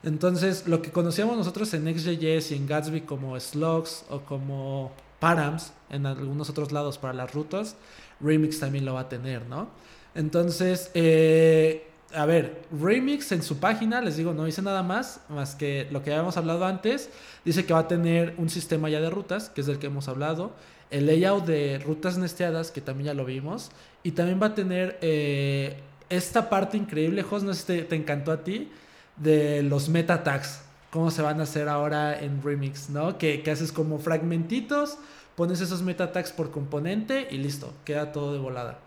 Entonces, 0.02 0.66
lo 0.66 0.80
que 0.80 0.90
conocíamos 0.90 1.36
nosotros 1.36 1.74
en 1.74 1.84
Next.js 1.84 2.52
y 2.52 2.54
en 2.54 2.66
Gatsby 2.66 3.02
como 3.02 3.38
slugs 3.38 4.06
o 4.08 4.20
como 4.20 4.92
params 5.18 5.74
en 5.90 6.06
algunos 6.06 6.48
otros 6.48 6.72
lados 6.72 6.96
para 6.96 7.12
las 7.12 7.34
rutas, 7.34 7.76
Remix 8.20 8.58
también 8.58 8.86
lo 8.86 8.94
va 8.94 9.00
a 9.00 9.08
tener, 9.10 9.44
¿no? 9.46 9.68
Entonces, 10.14 10.90
eh, 10.94 11.89
a 12.14 12.26
ver, 12.26 12.62
Remix 12.72 13.30
en 13.32 13.42
su 13.42 13.58
página, 13.58 14.00
les 14.00 14.16
digo, 14.16 14.32
no 14.32 14.44
dice 14.44 14.62
nada 14.62 14.82
más, 14.82 15.20
más 15.28 15.54
que 15.54 15.86
lo 15.90 16.02
que 16.02 16.10
habíamos 16.10 16.36
hablado 16.36 16.64
antes. 16.64 17.10
Dice 17.44 17.64
que 17.64 17.72
va 17.72 17.80
a 17.80 17.88
tener 17.88 18.34
un 18.36 18.50
sistema 18.50 18.88
ya 18.88 19.00
de 19.00 19.10
rutas, 19.10 19.48
que 19.50 19.60
es 19.60 19.66
del 19.66 19.78
que 19.78 19.86
hemos 19.86 20.08
hablado. 20.08 20.52
El 20.90 21.06
layout 21.06 21.46
de 21.46 21.78
rutas 21.78 22.18
nesteadas, 22.18 22.72
que 22.72 22.80
también 22.80 23.06
ya 23.06 23.14
lo 23.14 23.24
vimos. 23.24 23.70
Y 24.02 24.12
también 24.12 24.40
va 24.42 24.46
a 24.46 24.54
tener 24.54 24.98
eh, 25.02 25.80
esta 26.08 26.50
parte 26.50 26.76
increíble, 26.76 27.22
Jos, 27.22 27.44
no 27.44 27.54
sé 27.54 27.60
si 27.60 27.84
te, 27.84 27.96
encantó 27.96 28.32
a 28.32 28.42
ti, 28.42 28.70
de 29.16 29.62
los 29.62 29.88
meta 29.88 30.24
tags. 30.24 30.62
Cómo 30.90 31.12
se 31.12 31.22
van 31.22 31.38
a 31.38 31.44
hacer 31.44 31.68
ahora 31.68 32.20
en 32.20 32.42
Remix, 32.42 32.90
¿no? 32.90 33.18
Que, 33.18 33.42
que 33.42 33.52
haces 33.52 33.70
como 33.70 33.98
fragmentitos, 34.00 34.98
pones 35.36 35.60
esos 35.60 35.82
meta 35.82 36.10
tags 36.10 36.32
por 36.32 36.50
componente 36.50 37.28
y 37.30 37.38
listo, 37.38 37.72
queda 37.84 38.10
todo 38.10 38.32
de 38.32 38.40
volada. 38.40 38.80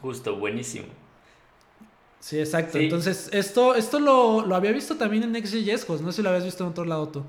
Justo, 0.00 0.36
buenísimo. 0.36 0.86
Sí, 2.20 2.38
exacto. 2.38 2.78
Entonces, 2.78 3.28
esto, 3.32 3.74
esto 3.74 4.00
lo, 4.00 4.54
había 4.54 4.72
visto 4.72 4.96
también 4.96 5.22
en 5.22 5.32
Next.js, 5.32 5.88
no 6.00 6.10
sé 6.10 6.16
si 6.16 6.22
lo 6.22 6.30
habías 6.30 6.44
visto 6.44 6.64
en 6.64 6.70
otro 6.70 6.84
lado 6.84 7.08
tú. 7.08 7.24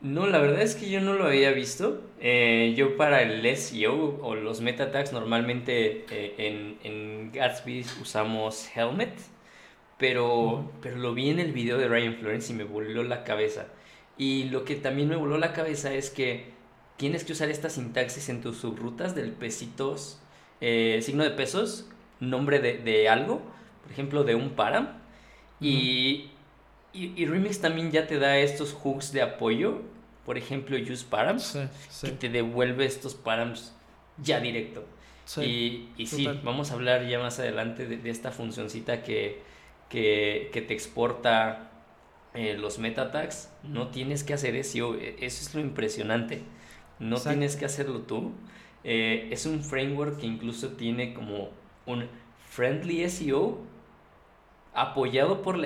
No, 0.00 0.26
la 0.26 0.38
verdad 0.38 0.60
es 0.60 0.74
que 0.74 0.90
yo 0.90 1.00
no 1.00 1.14
lo 1.14 1.24
había 1.24 1.52
visto. 1.52 2.02
Eh, 2.20 2.74
yo 2.76 2.98
para 2.98 3.22
el 3.22 3.56
SEO 3.56 4.18
o 4.22 4.34
los 4.34 4.60
meta 4.60 4.90
tags 4.90 5.12
normalmente 5.12 6.04
eh, 6.10 6.34
en, 6.36 6.78
en, 6.84 7.32
Gatsby 7.32 7.86
usamos 8.02 8.68
Helmet, 8.76 9.14
pero, 9.98 10.70
pero 10.82 10.96
lo 10.96 11.14
vi 11.14 11.30
en 11.30 11.38
el 11.38 11.52
video 11.52 11.78
de 11.78 11.88
Ryan 11.88 12.16
Florence 12.16 12.52
y 12.52 12.56
me 12.56 12.64
voló 12.64 13.02
la 13.02 13.24
cabeza. 13.24 13.68
Y 14.18 14.44
lo 14.44 14.66
que 14.66 14.74
también 14.76 15.08
me 15.08 15.16
voló 15.16 15.38
la 15.38 15.54
cabeza 15.54 15.94
es 15.94 16.10
que 16.10 16.52
tienes 16.98 17.24
que 17.24 17.32
usar 17.32 17.48
esta 17.48 17.70
sintaxis 17.70 18.28
en 18.28 18.42
tus 18.42 18.58
subrutas 18.58 19.14
del 19.14 19.32
pesitos, 19.32 20.20
eh, 20.60 21.00
signo 21.02 21.24
de 21.24 21.30
pesos, 21.30 21.88
nombre 22.20 22.58
de, 22.58 22.76
de 22.76 23.08
algo 23.08 23.40
por 23.84 23.92
ejemplo, 23.92 24.24
de 24.24 24.34
un 24.34 24.50
param. 24.50 24.88
Y, 25.60 26.30
y, 26.94 27.26
Remix 27.26 27.60
también 27.60 27.90
ya 27.90 28.06
te 28.06 28.18
da 28.18 28.38
estos 28.38 28.72
hooks 28.72 29.12
de 29.12 29.20
apoyo. 29.20 29.82
Por 30.24 30.38
ejemplo, 30.38 30.76
use 30.78 31.04
params. 31.04 31.58
Que 32.00 32.10
te 32.10 32.30
devuelve 32.30 32.86
estos 32.86 33.14
params 33.14 33.74
ya 34.16 34.40
directo. 34.40 34.86
y, 35.36 35.88
y 35.98 36.06
sí, 36.06 36.26
vamos 36.42 36.70
a 36.70 36.74
hablar 36.74 37.06
ya 37.06 37.18
más 37.18 37.38
adelante 37.38 37.86
de, 37.86 38.10
esta 38.10 38.30
funcioncita 38.30 39.02
que, 39.02 39.42
que, 39.90 40.50
que 40.52 40.62
te 40.62 40.72
exporta 40.72 41.70
eh, 42.32 42.56
los 42.58 42.78
meta 42.78 43.10
tags. 43.10 43.50
No 43.64 43.88
tienes 43.88 44.24
que 44.24 44.32
hacer 44.32 44.56
eso. 44.56 44.94
E, 44.94 45.16
eso 45.20 45.42
es 45.46 45.54
lo 45.54 45.60
impresionante. 45.60 46.42
No 46.98 47.20
tienes 47.20 47.56
que 47.56 47.66
hacerlo 47.66 48.00
tú. 48.00 48.32
Eh, 48.82 49.28
es 49.30 49.44
un 49.44 49.62
framework 49.62 50.20
que 50.20 50.26
incluso 50.26 50.70
tiene 50.70 51.12
como 51.12 51.50
un 51.84 52.08
friendly 52.48 53.08
SEO 53.10 53.73
apoyado 54.74 55.42
por, 55.42 55.56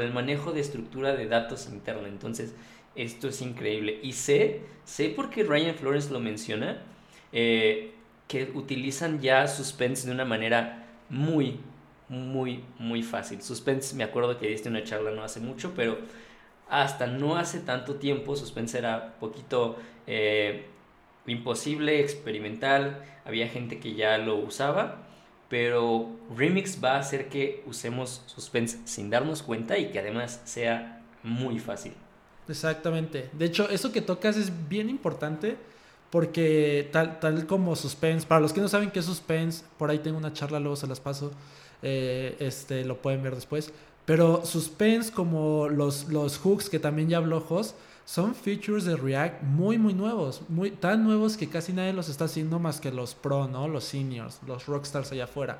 el 0.00 0.12
manejo 0.12 0.52
de 0.52 0.60
estructura 0.60 1.14
de 1.14 1.26
datos 1.26 1.68
interna. 1.68 2.08
Entonces, 2.08 2.54
esto 2.94 3.28
es 3.28 3.40
increíble. 3.40 4.00
Y 4.02 4.12
sé, 4.12 4.62
sé 4.84 5.12
porque 5.14 5.44
Ryan 5.44 5.74
Flores 5.74 6.10
lo 6.10 6.20
menciona, 6.20 6.82
eh, 7.32 7.92
que 8.28 8.50
utilizan 8.54 9.20
ya 9.20 9.46
Suspense 9.46 10.06
de 10.06 10.12
una 10.12 10.24
manera 10.24 10.86
muy, 11.08 11.60
muy, 12.08 12.64
muy 12.78 13.02
fácil. 13.02 13.40
Suspense, 13.40 13.94
me 13.94 14.04
acuerdo 14.04 14.38
que 14.38 14.48
diste 14.48 14.68
una 14.68 14.82
charla 14.82 15.12
no 15.12 15.22
hace 15.22 15.40
mucho, 15.40 15.72
pero 15.76 15.98
hasta 16.68 17.06
no 17.06 17.36
hace 17.36 17.60
tanto 17.60 17.94
tiempo 17.96 18.34
Suspense 18.34 18.78
era 18.78 19.14
poquito 19.20 19.76
eh, 20.08 20.66
imposible, 21.26 22.00
experimental, 22.00 23.04
había 23.24 23.48
gente 23.48 23.78
que 23.78 23.94
ya 23.94 24.18
lo 24.18 24.36
usaba. 24.36 25.05
Pero 25.48 26.08
Remix 26.36 26.82
va 26.82 26.96
a 26.96 26.98
hacer 27.00 27.28
que 27.28 27.62
usemos 27.66 28.22
Suspense 28.26 28.78
sin 28.84 29.10
darnos 29.10 29.42
cuenta 29.42 29.78
y 29.78 29.90
que 29.90 29.98
además 30.00 30.40
sea 30.44 31.02
muy 31.22 31.58
fácil. 31.60 31.92
Exactamente. 32.48 33.30
De 33.32 33.44
hecho, 33.44 33.68
eso 33.70 33.92
que 33.92 34.00
tocas 34.00 34.36
es 34.36 34.68
bien 34.68 34.88
importante 34.88 35.56
porque 36.10 36.88
tal, 36.92 37.18
tal 37.20 37.46
como 37.46 37.76
Suspense, 37.76 38.26
para 38.26 38.40
los 38.40 38.52
que 38.52 38.60
no 38.60 38.68
saben 38.68 38.90
qué 38.90 39.00
es 39.00 39.04
Suspense, 39.04 39.64
por 39.78 39.90
ahí 39.90 39.98
tengo 39.98 40.16
una 40.16 40.32
charla, 40.32 40.60
luego 40.60 40.76
se 40.76 40.86
las 40.86 41.00
paso, 41.00 41.32
eh, 41.82 42.36
este, 42.38 42.84
lo 42.84 43.02
pueden 43.02 43.22
ver 43.22 43.34
después. 43.34 43.72
Pero 44.04 44.44
Suspense, 44.44 45.12
como 45.12 45.68
los, 45.68 46.08
los 46.08 46.38
hooks 46.38 46.70
que 46.70 46.78
también 46.78 47.08
ya 47.08 47.18
habló 47.18 47.40
Jos, 47.40 47.74
son 48.06 48.36
features 48.36 48.84
de 48.84 48.96
React 48.96 49.42
muy, 49.42 49.78
muy 49.78 49.92
nuevos, 49.92 50.40
muy, 50.48 50.70
tan 50.70 51.02
nuevos 51.02 51.36
que 51.36 51.48
casi 51.48 51.72
nadie 51.72 51.92
los 51.92 52.08
está 52.08 52.26
haciendo 52.26 52.60
más 52.60 52.80
que 52.80 52.92
los 52.92 53.16
pro, 53.16 53.48
¿no? 53.48 53.66
Los 53.66 53.82
seniors, 53.82 54.38
los 54.46 54.66
rockstars 54.66 55.10
allá 55.10 55.24
afuera. 55.24 55.58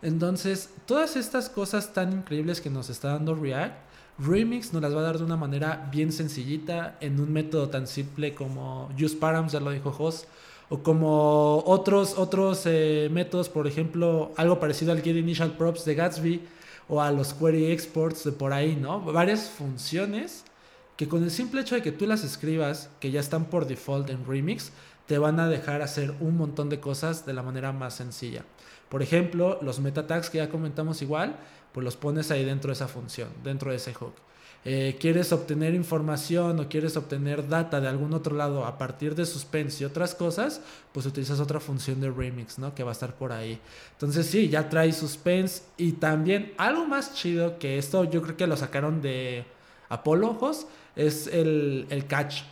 Entonces, 0.00 0.70
todas 0.86 1.16
estas 1.16 1.50
cosas 1.50 1.92
tan 1.92 2.12
increíbles 2.12 2.60
que 2.60 2.70
nos 2.70 2.88
está 2.88 3.08
dando 3.14 3.34
React, 3.34 3.74
Remix 4.20 4.72
nos 4.72 4.80
las 4.80 4.94
va 4.94 5.00
a 5.00 5.02
dar 5.02 5.18
de 5.18 5.24
una 5.24 5.36
manera 5.36 5.88
bien 5.90 6.12
sencillita, 6.12 6.96
en 7.00 7.18
un 7.18 7.32
método 7.32 7.68
tan 7.68 7.88
simple 7.88 8.32
como 8.32 8.88
Use 8.96 9.16
Params, 9.16 9.50
ya 9.50 9.58
lo 9.58 9.72
dijo 9.72 9.90
Jos, 9.90 10.28
o 10.68 10.84
como 10.84 11.64
otros, 11.66 12.16
otros 12.16 12.62
eh, 12.66 13.08
métodos, 13.10 13.48
por 13.48 13.66
ejemplo, 13.66 14.30
algo 14.36 14.60
parecido 14.60 14.92
al 14.92 15.02
Get 15.02 15.16
Initial 15.16 15.56
Props 15.56 15.84
de 15.84 15.96
Gatsby 15.96 16.42
o 16.88 17.02
a 17.02 17.10
los 17.10 17.34
Query 17.34 17.72
Exports 17.72 18.22
de 18.22 18.32
por 18.32 18.52
ahí, 18.52 18.76
¿no? 18.76 19.00
Varias 19.00 19.48
funciones 19.48 20.44
que 20.98 21.06
con 21.06 21.22
el 21.22 21.30
simple 21.30 21.60
hecho 21.60 21.76
de 21.76 21.82
que 21.82 21.92
tú 21.92 22.08
las 22.08 22.24
escribas, 22.24 22.90
que 22.98 23.12
ya 23.12 23.20
están 23.20 23.44
por 23.44 23.68
default 23.68 24.10
en 24.10 24.26
Remix, 24.26 24.72
te 25.06 25.16
van 25.16 25.38
a 25.38 25.48
dejar 25.48 25.80
hacer 25.80 26.12
un 26.18 26.36
montón 26.36 26.68
de 26.68 26.80
cosas 26.80 27.24
de 27.24 27.34
la 27.34 27.44
manera 27.44 27.72
más 27.72 27.94
sencilla. 27.94 28.44
Por 28.88 29.00
ejemplo, 29.00 29.60
los 29.62 29.78
meta 29.78 30.08
tags 30.08 30.28
que 30.28 30.38
ya 30.38 30.48
comentamos 30.48 31.00
igual, 31.00 31.36
pues 31.72 31.84
los 31.84 31.96
pones 31.96 32.32
ahí 32.32 32.44
dentro 32.44 32.70
de 32.70 32.72
esa 32.72 32.88
función, 32.88 33.28
dentro 33.44 33.70
de 33.70 33.76
ese 33.76 33.94
hook. 33.94 34.14
Eh, 34.64 34.96
quieres 34.98 35.32
obtener 35.32 35.72
información 35.72 36.58
o 36.58 36.68
quieres 36.68 36.96
obtener 36.96 37.46
data 37.48 37.80
de 37.80 37.86
algún 37.86 38.12
otro 38.12 38.34
lado 38.34 38.66
a 38.66 38.76
partir 38.76 39.14
de 39.14 39.24
suspense 39.24 39.84
y 39.84 39.86
otras 39.86 40.16
cosas, 40.16 40.60
pues 40.92 41.06
utilizas 41.06 41.38
otra 41.38 41.60
función 41.60 42.00
de 42.00 42.10
remix, 42.10 42.58
¿no? 42.58 42.74
Que 42.74 42.82
va 42.82 42.90
a 42.90 42.92
estar 42.92 43.14
por 43.14 43.30
ahí. 43.30 43.60
Entonces 43.92 44.26
sí, 44.26 44.48
ya 44.48 44.68
trae 44.68 44.92
suspense 44.92 45.62
y 45.76 45.92
también 45.92 46.54
algo 46.58 46.86
más 46.86 47.14
chido 47.14 47.60
que 47.60 47.78
esto 47.78 48.02
yo 48.02 48.20
creo 48.20 48.36
que 48.36 48.48
lo 48.48 48.56
sacaron 48.56 49.00
de 49.00 49.44
Apollo 49.88 50.30
Ojos 50.30 50.66
es 50.96 51.26
el, 51.26 51.86
el 51.90 52.06
catch. 52.06 52.42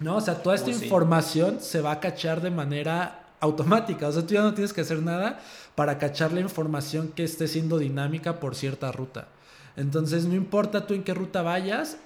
¿No? 0.00 0.16
O 0.16 0.20
sea, 0.20 0.42
toda 0.42 0.54
esta 0.54 0.68
oh, 0.68 0.74
información 0.74 1.58
se 1.60 1.80
va 1.80 1.92
a 1.92 2.00
cachar 2.00 2.40
de 2.40 2.50
manera 2.50 3.26
automática. 3.40 4.08
O 4.08 4.12
sea, 4.12 4.26
tú 4.26 4.34
ya 4.34 4.42
no 4.42 4.54
tienes 4.54 4.72
que 4.72 4.82
hacer 4.82 5.02
nada 5.02 5.40
para 5.74 5.98
cachar 5.98 6.32
la 6.32 6.40
información 6.40 7.08
que 7.08 7.24
esté 7.24 7.48
siendo 7.48 7.78
dinámica 7.78 8.40
por 8.40 8.54
cierta 8.54 8.92
ruta. 8.92 9.28
Entonces, 9.76 10.24
no 10.24 10.34
importa 10.34 10.86
tú 10.86 10.94
en 10.94 11.04
qué 11.04 11.14
ruta 11.14 11.42
vayas, 11.42 11.98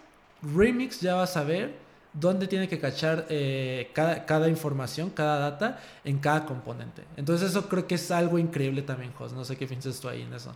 Remix 0.42 1.00
ya 1.00 1.14
va 1.14 1.22
a 1.22 1.26
saber 1.26 1.75
dónde 2.12 2.46
tiene 2.46 2.68
que 2.68 2.78
cachar 2.78 3.26
eh, 3.30 3.90
cada, 3.94 4.49
información, 4.49 5.11
cada 5.11 5.38
data 5.38 5.80
en 6.04 6.18
cada 6.18 6.44
componente. 6.44 7.04
Entonces, 7.16 7.50
eso 7.50 7.68
creo 7.68 7.87
que 7.87 7.94
es 7.94 8.11
algo 8.11 8.38
increíble 8.38 8.82
también, 8.82 9.12
Jos. 9.12 9.32
No 9.32 9.44
sé 9.44 9.56
qué 9.56 9.66
piensas 9.66 10.00
tú 10.00 10.08
ahí 10.08 10.22
en 10.22 10.34
eso. 10.34 10.54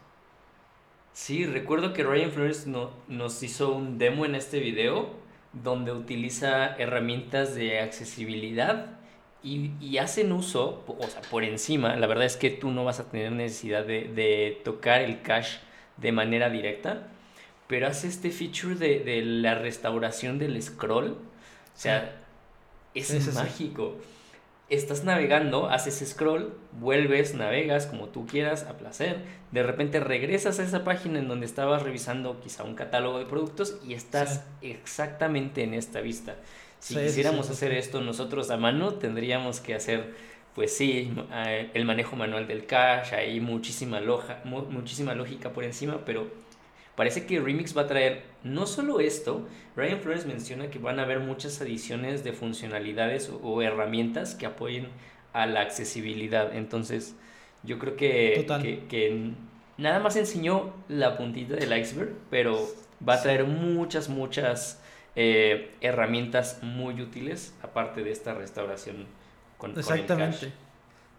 Sí, 1.17 1.47
recuerdo 1.47 1.95
que 1.95 2.05
Ryan 2.05 2.31
Flores 2.31 2.67
no, 2.67 2.91
nos 3.09 3.43
hizo 3.43 3.73
un 3.73 3.97
demo 3.97 4.27
en 4.27 4.35
este 4.35 4.61
video 4.61 5.09
donde 5.55 5.91
utiliza 5.91 6.77
herramientas 6.77 7.55
de 7.55 7.81
accesibilidad 7.81 8.99
y, 9.43 9.97
hacen 9.97 10.31
uso, 10.31 10.85
o 10.87 11.07
sea, 11.09 11.23
por 11.23 11.43
encima, 11.43 11.97
la 11.97 12.07
verdad 12.07 12.27
es 12.27 12.37
que 12.37 12.51
tú 12.51 12.71
no 12.71 12.85
vas 12.85 13.01
a 13.01 13.09
tener 13.09 13.33
necesidad 13.33 13.87
de, 13.87 14.61
tocar 14.63 15.01
el 15.01 15.23
cache 15.23 15.59
de 15.97 16.13
manera 16.13 16.51
directa, 16.51 17.09
pero 17.67 17.87
hace 17.87 18.09
este 18.09 18.31
feature 18.31 18.75
de, 18.75 19.23
la 19.25 19.55
restauración 19.55 20.39
del 20.39 20.63
scroll, 20.63 21.13
o 21.13 21.17
sea, 21.79 22.15
es 22.93 23.35
mágico. 23.35 23.97
Estás 24.69 25.05
navegando, 25.05 25.69
haces 25.69 26.03
scroll, 26.09 26.53
vuelves, 26.73 27.35
navegas 27.35 27.87
como 27.87 28.09
tú 28.09 28.27
quieras, 28.27 28.65
a 28.65 28.77
placer. 28.77 29.19
De 29.53 29.63
repente 29.63 30.01
regresas 30.01 30.59
a 30.59 30.65
esa 30.65 30.83
página 30.83 31.21
en 31.21 31.29
donde 31.29 31.47
estabas 31.47 31.83
revisando 31.85 32.41
quizá 32.41 32.65
un 32.65 32.75
catálogo 32.75 33.21
de 33.21 33.27
productos 33.27 33.79
y 33.87 33.95
estás 33.95 34.45
exactamente 34.63 35.63
en 35.63 35.73
esta 35.73 36.01
vista. 36.01 36.35
Si 36.81 36.97
quisiéramos 36.97 37.49
hacer 37.49 37.73
esto 37.73 38.01
nosotros 38.01 38.51
a 38.51 38.57
mano, 38.57 38.95
tendríamos 38.95 39.61
que 39.61 39.75
hacer, 39.75 40.15
pues 40.57 40.77
sí, 40.77 41.13
eh, 41.33 41.71
el 41.73 41.85
manejo 41.85 42.17
manual 42.17 42.49
del 42.49 42.67
cache, 42.67 43.15
hay 43.15 43.39
muchísima, 43.39 44.01
loja, 44.01 44.41
muchísima 44.45 45.15
lógica 45.15 45.53
por 45.53 45.63
encima, 45.63 46.01
pero 46.05 46.29
parece 46.97 47.27
que 47.27 47.39
Remix 47.39 47.77
va 47.77 47.83
a 47.83 47.87
traer 47.87 48.25
no 48.43 48.67
solo 48.67 49.01
esto, 49.01 49.47
Ryan 49.77 50.01
Flores 50.01 50.27
menciona 50.27 50.71
que 50.71 50.79
van 50.79 50.99
a 50.99 51.03
haber 51.03 51.21
muchas 51.21 51.61
adiciones 51.61 52.25
de 52.25 52.33
funcionalidades 52.33 53.31
o, 53.43 53.63
herramientas 53.63 54.35
que 54.35 54.47
apoyen 54.47 54.89
a 55.33 55.47
la 55.47 55.61
accesibilidad. 55.61 56.55
Entonces, 56.55 57.15
yo 57.63 57.79
creo 57.79 57.97
que, 57.97 58.47
que, 58.63 58.85
que, 58.89 59.31
nada 59.77 60.01
más 60.01 60.17
enseñó 60.17 60.73
la 60.89 61.17
puntita 61.17 61.55
del 61.57 61.79
iceberg, 61.79 62.15
pero 62.31 62.67
va 63.07 63.15
a 63.15 63.23
traer 63.23 63.45
muchas, 63.45 64.09
muchas 64.09 64.81
eh, 65.15 65.73
herramientas 65.81 66.61
muy 66.63 67.01
útiles, 67.01 67.55
aparte 67.63 68.03
de 68.03 68.11
esta 68.11 68.35
restauración 68.35 69.07
con, 69.59 69.79
Exactamente. 69.79 70.53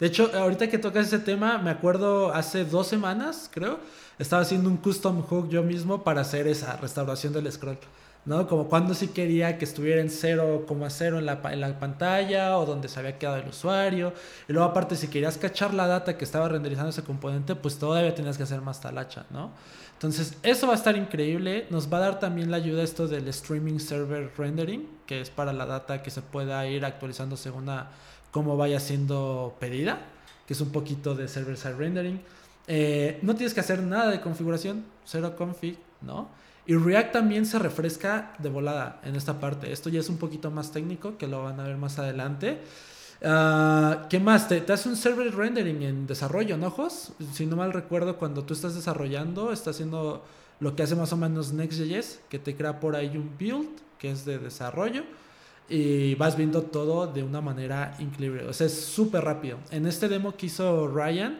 De 0.00 0.06
hecho, 0.06 0.30
ahorita 0.34 0.68
que 0.68 0.78
tocas 0.78 1.06
ese 1.06 1.18
tema, 1.18 1.58
me 1.58 1.70
acuerdo 1.70 2.32
hace 2.32 2.64
dos 2.64 2.86
semanas, 2.86 3.50
creo, 3.52 3.80
estaba 4.18 4.42
haciendo 4.42 4.68
un 4.68 4.76
custom 4.76 5.22
hook 5.22 5.48
yo 5.48 5.62
mismo 5.62 6.04
para 6.04 6.20
hacer 6.20 6.46
esa 6.46 6.76
restauración 6.76 7.32
del 7.32 7.50
scroll. 7.50 7.78
¿no? 8.24 8.46
Como 8.46 8.68
cuando 8.68 8.94
sí 8.94 9.08
quería 9.08 9.56
que 9.58 9.64
estuviera 9.64 10.00
en 10.00 10.08
0,0 10.08 11.18
en 11.18 11.26
la, 11.26 11.40
en 11.50 11.60
la 11.60 11.78
pantalla 11.78 12.58
o 12.58 12.66
donde 12.66 12.88
se 12.88 13.00
había 13.00 13.18
quedado 13.18 13.38
el 13.38 13.48
usuario. 13.48 14.12
Y 14.48 14.52
luego 14.52 14.68
aparte 14.68 14.96
si 14.96 15.08
querías 15.08 15.38
cachar 15.38 15.72
la 15.72 15.86
data 15.86 16.16
que 16.18 16.24
estaba 16.24 16.48
renderizando 16.48 16.90
ese 16.90 17.02
componente, 17.02 17.54
pues 17.56 17.78
todavía 17.78 18.14
tenías 18.14 18.36
que 18.36 18.42
hacer 18.42 18.60
más 18.60 18.80
talacha, 18.80 19.24
¿no? 19.30 19.52
Entonces, 19.94 20.36
eso 20.44 20.68
va 20.68 20.74
a 20.74 20.76
estar 20.76 20.96
increíble. 20.96 21.66
Nos 21.70 21.92
va 21.92 21.96
a 21.96 22.00
dar 22.00 22.20
también 22.20 22.52
la 22.52 22.58
ayuda 22.58 22.84
esto 22.84 23.08
del 23.08 23.26
streaming 23.28 23.80
server 23.80 24.30
rendering, 24.36 24.88
que 25.06 25.20
es 25.20 25.30
para 25.30 25.52
la 25.52 25.66
data 25.66 26.02
que 26.02 26.10
se 26.10 26.22
pueda 26.22 26.64
ir 26.68 26.84
actualizando 26.84 27.36
según 27.36 27.68
a 27.68 27.88
cómo 28.30 28.56
vaya 28.56 28.80
siendo 28.80 29.56
pedida, 29.58 30.00
que 30.46 30.54
es 30.54 30.60
un 30.60 30.70
poquito 30.70 31.14
de 31.14 31.28
server 31.28 31.56
side 31.56 31.74
rendering. 31.74 32.20
Eh, 32.66 33.18
no 33.22 33.34
tienes 33.34 33.54
que 33.54 33.60
hacer 33.60 33.82
nada 33.82 34.10
de 34.10 34.20
configuración, 34.20 34.84
cero 35.04 35.34
config, 35.36 35.78
¿no? 36.02 36.28
Y 36.66 36.74
React 36.74 37.12
también 37.12 37.46
se 37.46 37.58
refresca 37.58 38.34
de 38.38 38.50
volada 38.50 39.00
en 39.02 39.16
esta 39.16 39.40
parte. 39.40 39.72
Esto 39.72 39.88
ya 39.88 40.00
es 40.00 40.10
un 40.10 40.18
poquito 40.18 40.50
más 40.50 40.70
técnico, 40.70 41.16
que 41.16 41.26
lo 41.26 41.42
van 41.42 41.58
a 41.60 41.64
ver 41.64 41.78
más 41.78 41.98
adelante. 41.98 42.60
Uh, 43.22 44.06
¿Qué 44.08 44.20
más? 44.20 44.48
Te, 44.48 44.62
hace 44.70 44.88
un 44.88 44.96
server 44.96 45.34
rendering 45.34 45.82
en 45.82 46.06
desarrollo, 46.06 46.58
¿no, 46.58 46.70
Jos? 46.70 47.12
Si 47.32 47.46
no 47.46 47.56
mal 47.56 47.72
recuerdo, 47.72 48.18
cuando 48.18 48.44
tú 48.44 48.52
estás 48.52 48.74
desarrollando, 48.74 49.50
está 49.50 49.70
haciendo 49.70 50.22
lo 50.60 50.76
que 50.76 50.82
hace 50.82 50.94
más 50.94 51.12
o 51.12 51.16
menos 51.16 51.52
Next.js, 51.52 52.20
que 52.28 52.38
te 52.38 52.54
crea 52.54 52.80
por 52.80 52.96
ahí 52.96 53.16
un 53.16 53.32
build, 53.38 53.70
que 53.98 54.10
es 54.10 54.26
de 54.26 54.38
desarrollo, 54.38 55.04
y 55.68 56.14
vas 56.14 56.36
viendo 56.36 56.62
todo 56.62 57.06
de 57.06 57.22
una 57.22 57.40
manera 57.40 57.94
increíble. 57.98 58.44
O 58.44 58.52
sea, 58.52 58.66
es 58.66 58.80
súper 58.80 59.24
rápido. 59.24 59.58
En 59.70 59.86
este 59.86 60.08
demo 60.08 60.36
que 60.36 60.46
hizo 60.46 60.88
Ryan, 60.88 61.38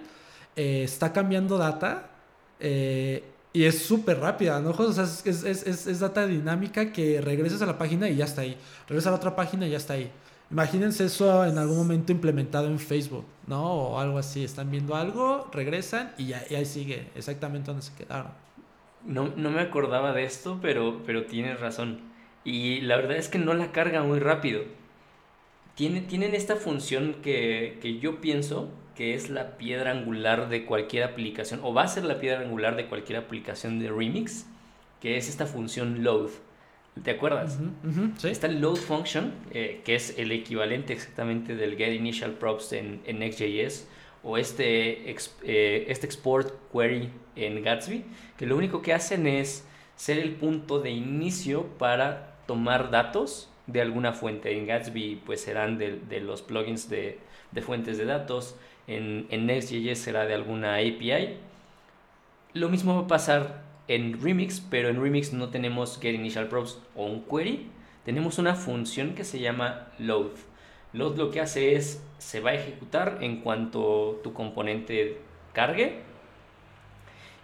eh, 0.56 0.82
está 0.82 1.12
cambiando 1.12 1.56
data 1.56 2.10
eh, 2.60 3.24
y 3.52 3.64
es 3.64 3.82
súper 3.82 4.20
rápida, 4.20 4.60
¿no? 4.60 4.70
O 4.70 4.92
sea, 4.92 5.04
es, 5.04 5.24
es, 5.24 5.44
es, 5.44 5.86
es, 5.86 6.00
data 6.00 6.26
dinámica 6.26 6.92
que 6.92 7.20
regresas 7.20 7.62
a 7.62 7.66
la 7.66 7.78
página 7.78 8.08
y 8.08 8.16
ya 8.16 8.26
está 8.26 8.42
ahí. 8.42 8.56
Regresas 8.86 9.08
a 9.08 9.10
la 9.12 9.16
otra 9.16 9.34
página 9.34 9.66
y 9.66 9.70
ya 9.70 9.78
está 9.78 9.94
ahí. 9.94 10.10
Imagínense 10.50 11.04
eso 11.04 11.44
en 11.44 11.58
algún 11.58 11.76
momento 11.76 12.10
implementado 12.10 12.68
en 12.68 12.78
Facebook, 12.78 13.24
¿no? 13.46 13.62
O 13.64 13.98
algo 13.98 14.18
así. 14.18 14.44
Están 14.44 14.70
viendo 14.70 14.94
algo, 14.94 15.48
regresan 15.52 16.12
y, 16.18 16.26
ya, 16.28 16.44
ahí 16.50 16.64
sigue 16.64 17.08
exactamente 17.14 17.68
donde 17.68 17.82
se 17.82 17.94
quedaron. 17.94 18.32
No, 19.04 19.28
no 19.36 19.50
me 19.50 19.60
acordaba 19.60 20.12
de 20.12 20.24
esto, 20.24 20.58
pero, 20.60 21.02
pero 21.06 21.24
tienes 21.26 21.60
razón. 21.60 22.07
Y 22.48 22.80
la 22.80 22.96
verdad 22.96 23.18
es 23.18 23.28
que 23.28 23.38
no 23.38 23.52
la 23.52 23.72
carga 23.72 24.02
muy 24.02 24.20
rápido. 24.20 24.62
Tiene, 25.74 26.00
tienen 26.00 26.34
esta 26.34 26.56
función 26.56 27.16
que, 27.22 27.78
que 27.82 27.98
yo 27.98 28.22
pienso 28.22 28.70
que 28.96 29.14
es 29.14 29.28
la 29.28 29.58
piedra 29.58 29.90
angular 29.90 30.48
de 30.48 30.64
cualquier 30.64 31.04
aplicación, 31.04 31.60
o 31.62 31.74
va 31.74 31.82
a 31.82 31.88
ser 31.88 32.04
la 32.04 32.18
piedra 32.18 32.40
angular 32.40 32.74
de 32.74 32.86
cualquier 32.86 33.18
aplicación 33.18 33.78
de 33.78 33.90
Remix, 33.90 34.46
que 35.00 35.18
es 35.18 35.28
esta 35.28 35.46
función 35.46 36.02
load. 36.02 36.30
¿Te 37.04 37.12
acuerdas? 37.12 37.60
Está 38.24 38.48
el 38.48 38.60
load 38.60 38.76
function, 38.76 39.34
eh, 39.52 39.82
que 39.84 39.94
es 39.94 40.18
el 40.18 40.32
equivalente 40.32 40.94
exactamente 40.94 41.54
del 41.54 41.76
get 41.76 41.92
initial 41.92 42.32
props 42.32 42.72
en, 42.72 43.02
en 43.04 43.20
Next.js, 43.20 43.86
o 44.24 44.36
este, 44.36 45.14
eh, 45.44 45.84
este 45.86 46.06
export 46.06 46.52
query 46.72 47.10
en 47.36 47.62
Gatsby, 47.62 48.04
que 48.36 48.46
lo 48.46 48.56
único 48.56 48.82
que 48.82 48.94
hacen 48.94 49.26
es 49.26 49.64
ser 49.94 50.18
el 50.18 50.32
punto 50.32 50.80
de 50.80 50.90
inicio 50.90 51.66
para 51.78 52.27
tomar 52.48 52.90
datos 52.90 53.50
de 53.66 53.82
alguna 53.82 54.14
fuente. 54.14 54.56
En 54.56 54.66
Gatsby 54.66 55.20
pues 55.26 55.42
serán 55.42 55.76
de, 55.76 56.20
los 56.20 56.40
plugins 56.40 56.88
de, 56.88 57.18
de, 57.52 57.62
fuentes 57.62 57.98
de 57.98 58.06
datos, 58.06 58.56
en, 58.86 59.26
en 59.28 59.46
Next.js 59.46 59.98
será 59.98 60.24
de 60.24 60.34
alguna 60.34 60.76
API. 60.76 61.36
Lo 62.54 62.70
mismo 62.70 62.94
va 62.96 63.02
a 63.02 63.06
pasar 63.06 63.62
en 63.86 64.20
Remix, 64.20 64.60
pero 64.60 64.88
en 64.88 65.00
Remix 65.00 65.34
no 65.34 65.50
tenemos 65.50 66.00
getInitialProps 66.00 66.78
o 66.96 67.04
un 67.04 67.22
query, 67.24 67.68
tenemos 68.04 68.38
una 68.38 68.54
función 68.54 69.14
que 69.14 69.24
se 69.24 69.38
llama 69.38 69.88
load. 69.98 70.30
Load 70.94 71.18
lo 71.18 71.30
que 71.30 71.42
hace 71.42 71.76
es, 71.76 72.02
se 72.16 72.40
va 72.40 72.50
a 72.50 72.54
ejecutar 72.54 73.18
en 73.20 73.42
cuanto 73.42 74.20
tu 74.24 74.32
componente 74.32 75.18
cargue 75.52 75.98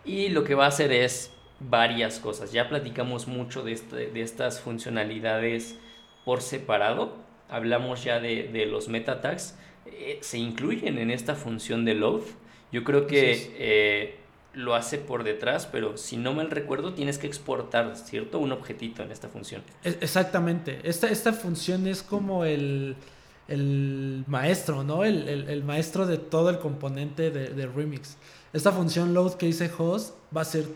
y 0.07 0.31
lo 0.31 0.45
que 0.45 0.55
va 0.55 0.65
a 0.65 0.69
hacer 0.69 0.93
es 0.93 1.34
varias 1.61 2.19
cosas. 2.19 2.53
Ya 2.53 2.69
platicamos 2.69 3.27
mucho 3.27 3.63
de, 3.63 3.73
este, 3.73 4.07
de 4.09 4.21
estas 4.23 4.61
funcionalidades 4.61 5.77
por 6.25 6.43
separado. 6.43 7.17
Hablamos 7.49 8.05
ya 8.05 8.21
de, 8.21 8.67
los 8.67 8.89
meta 8.89 9.21
tags. 9.21 9.57
Eh, 9.87 10.19
se 10.23 10.39
incluyen 10.39 10.99
en 10.99 11.11
esta 11.11 11.35
función 11.35 11.85
de 11.85 11.95
load. 11.95 12.23
Yo 12.73 12.83
creo 12.85 13.07
que 13.07 14.19
lo 14.55 14.75
hace 14.75 14.99
por 14.99 15.25
detrás, 15.25 15.67
pero 15.67 15.97
si 15.97 16.17
no 16.17 16.33
mal 16.33 16.51
recuerdo, 16.51 16.95
tienes 16.95 17.19
que 17.19 17.27
exportar, 17.27 17.97
¿cierto? 17.97 18.39
Un 18.39 18.53
objetito 18.53 19.03
en 19.03 19.11
esta 19.11 19.29
función. 19.29 19.63
Exactamente. 19.83 20.81
Esta, 20.85 21.09
esta 21.09 21.33
función 21.33 21.87
es 21.87 22.03
como 22.03 22.45
el, 22.45 22.97
el 23.49 24.25
maestro, 24.27 24.85
¿no? 24.85 25.05
El, 25.05 25.29
el, 25.29 25.65
maestro 25.65 26.07
de 26.07 26.19
todo 26.19 26.51
el 26.51 26.59
componente 26.59 27.31
de, 27.31 27.49
de, 27.49 27.67
Remix. 27.67 28.17
Esta 28.53 28.73
función 28.73 29.13
load 29.13 29.35
que 29.35 29.47
dice 29.47 29.71
host 29.77 30.15
va 30.35 30.43
a 30.43 30.45
ser 30.45 30.67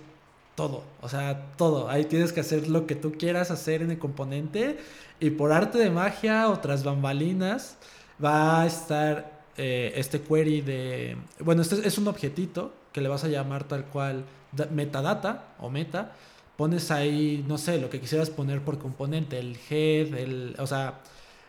todo, 0.58 0.82
o 1.00 1.08
sea, 1.08 1.52
todo. 1.56 1.88
Ahí 1.88 2.06
tienes 2.06 2.32
que 2.32 2.40
hacer 2.40 2.66
lo 2.66 2.84
que 2.84 2.96
tú 2.96 3.12
quieras 3.12 3.52
hacer 3.52 3.80
en 3.80 3.92
el 3.92 3.98
componente 4.00 4.76
y 5.20 5.30
por 5.30 5.52
arte 5.52 5.78
de 5.78 5.88
magia 5.88 6.48
o 6.48 6.58
tras 6.58 6.82
bambalinas 6.82 7.76
va 8.22 8.62
a 8.62 8.66
estar 8.66 9.38
eh, 9.56 9.92
este 9.94 10.20
query 10.20 10.62
de... 10.62 11.16
Bueno, 11.38 11.62
este 11.62 11.86
es 11.86 11.96
un 11.96 12.08
objetito 12.08 12.72
que 12.92 13.00
le 13.00 13.08
vas 13.08 13.22
a 13.22 13.28
llamar 13.28 13.68
tal 13.68 13.84
cual 13.84 14.24
metadata 14.72 15.54
o 15.60 15.70
meta, 15.70 16.16
pones 16.56 16.90
ahí, 16.90 17.44
no 17.46 17.56
sé, 17.56 17.78
lo 17.78 17.88
que 17.88 18.00
quisieras 18.00 18.28
poner 18.28 18.60
por 18.60 18.80
componente, 18.80 19.38
el 19.38 19.56
head, 19.70 20.12
el, 20.14 20.56
o 20.58 20.66
sea, 20.66 21.02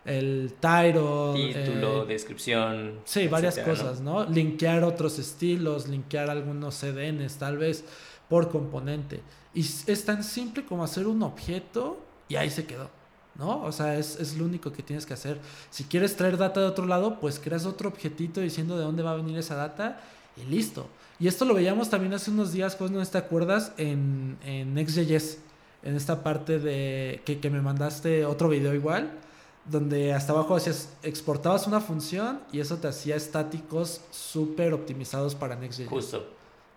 el 0.06 0.54
title. 0.60 1.34
Título, 1.34 2.04
eh, 2.04 2.08
descripción. 2.08 3.00
Sí, 3.06 3.28
varias 3.28 3.58
cosas, 3.58 4.02
¿no? 4.02 4.26
Linkear 4.26 4.84
otros 4.84 5.18
estilos, 5.18 5.88
linkear 5.88 6.30
algunos 6.30 6.76
CDNs, 6.76 7.38
tal 7.38 7.58
vez, 7.58 7.84
por 8.30 8.50
componente. 8.50 9.22
Y 9.54 9.62
es 9.62 10.06
tan 10.06 10.24
simple 10.24 10.66
como 10.66 10.84
hacer 10.84 11.08
un 11.08 11.24
objeto 11.24 12.00
y 12.28 12.36
ahí 12.36 12.50
se 12.50 12.66
quedó. 12.66 12.90
¿no? 13.36 13.64
O 13.64 13.72
sea, 13.72 13.98
es, 13.98 14.18
es, 14.20 14.38
lo 14.38 14.46
único 14.46 14.72
que 14.72 14.84
tienes 14.84 15.06
que 15.06 15.14
hacer. 15.14 15.40
Si 15.70 15.86
quieres 15.86 16.16
traer 16.16 16.38
data 16.38 16.60
de 16.60 16.68
otro 16.68 16.86
lado, 16.86 17.20
pues 17.20 17.40
creas 17.40 17.66
otro 17.66 17.90
objetito 17.90 18.42
diciendo 18.42 18.78
de 18.78 18.84
dónde 18.84 19.02
va 19.02 19.12
a 19.12 19.16
venir 19.16 19.38
esa 19.38 19.56
data 19.56 20.02
y 20.38 20.44
listo. 20.44 20.88
Y 21.20 21.28
esto 21.28 21.46
lo 21.46 21.54
veíamos 21.54 21.90
también 21.90 22.14
hace 22.14 22.32
unos 22.32 22.52
días, 22.52 22.76
pues 22.76 22.92
no 22.92 23.04
te 23.06 23.18
acuerdas, 23.18 23.74
en, 23.78 24.38
en 24.44 24.74
Next.js, 24.74 25.40
en 25.84 25.96
esta 25.96 26.24
parte 26.24 26.60
de 26.60 27.22
que, 27.26 27.40
que, 27.40 27.50
me 27.50 27.62
mandaste 27.62 28.26
otro 28.26 28.50
video 28.50 28.74
igual, 28.74 29.12
donde 29.66 30.14
hasta 30.14 30.34
abajo 30.34 30.56
hacías, 30.56 30.94
exportabas 31.04 31.68
una 31.68 31.82
función 31.82 32.42
y 32.52 32.60
eso 32.60 32.78
te 32.78 32.88
hacía 32.88 33.16
estáticos 33.16 34.02
súper 34.12 34.74
optimizados 34.74 35.36
para 35.36 35.56
Next.js. 35.56 35.90
Justo. 35.90 36.26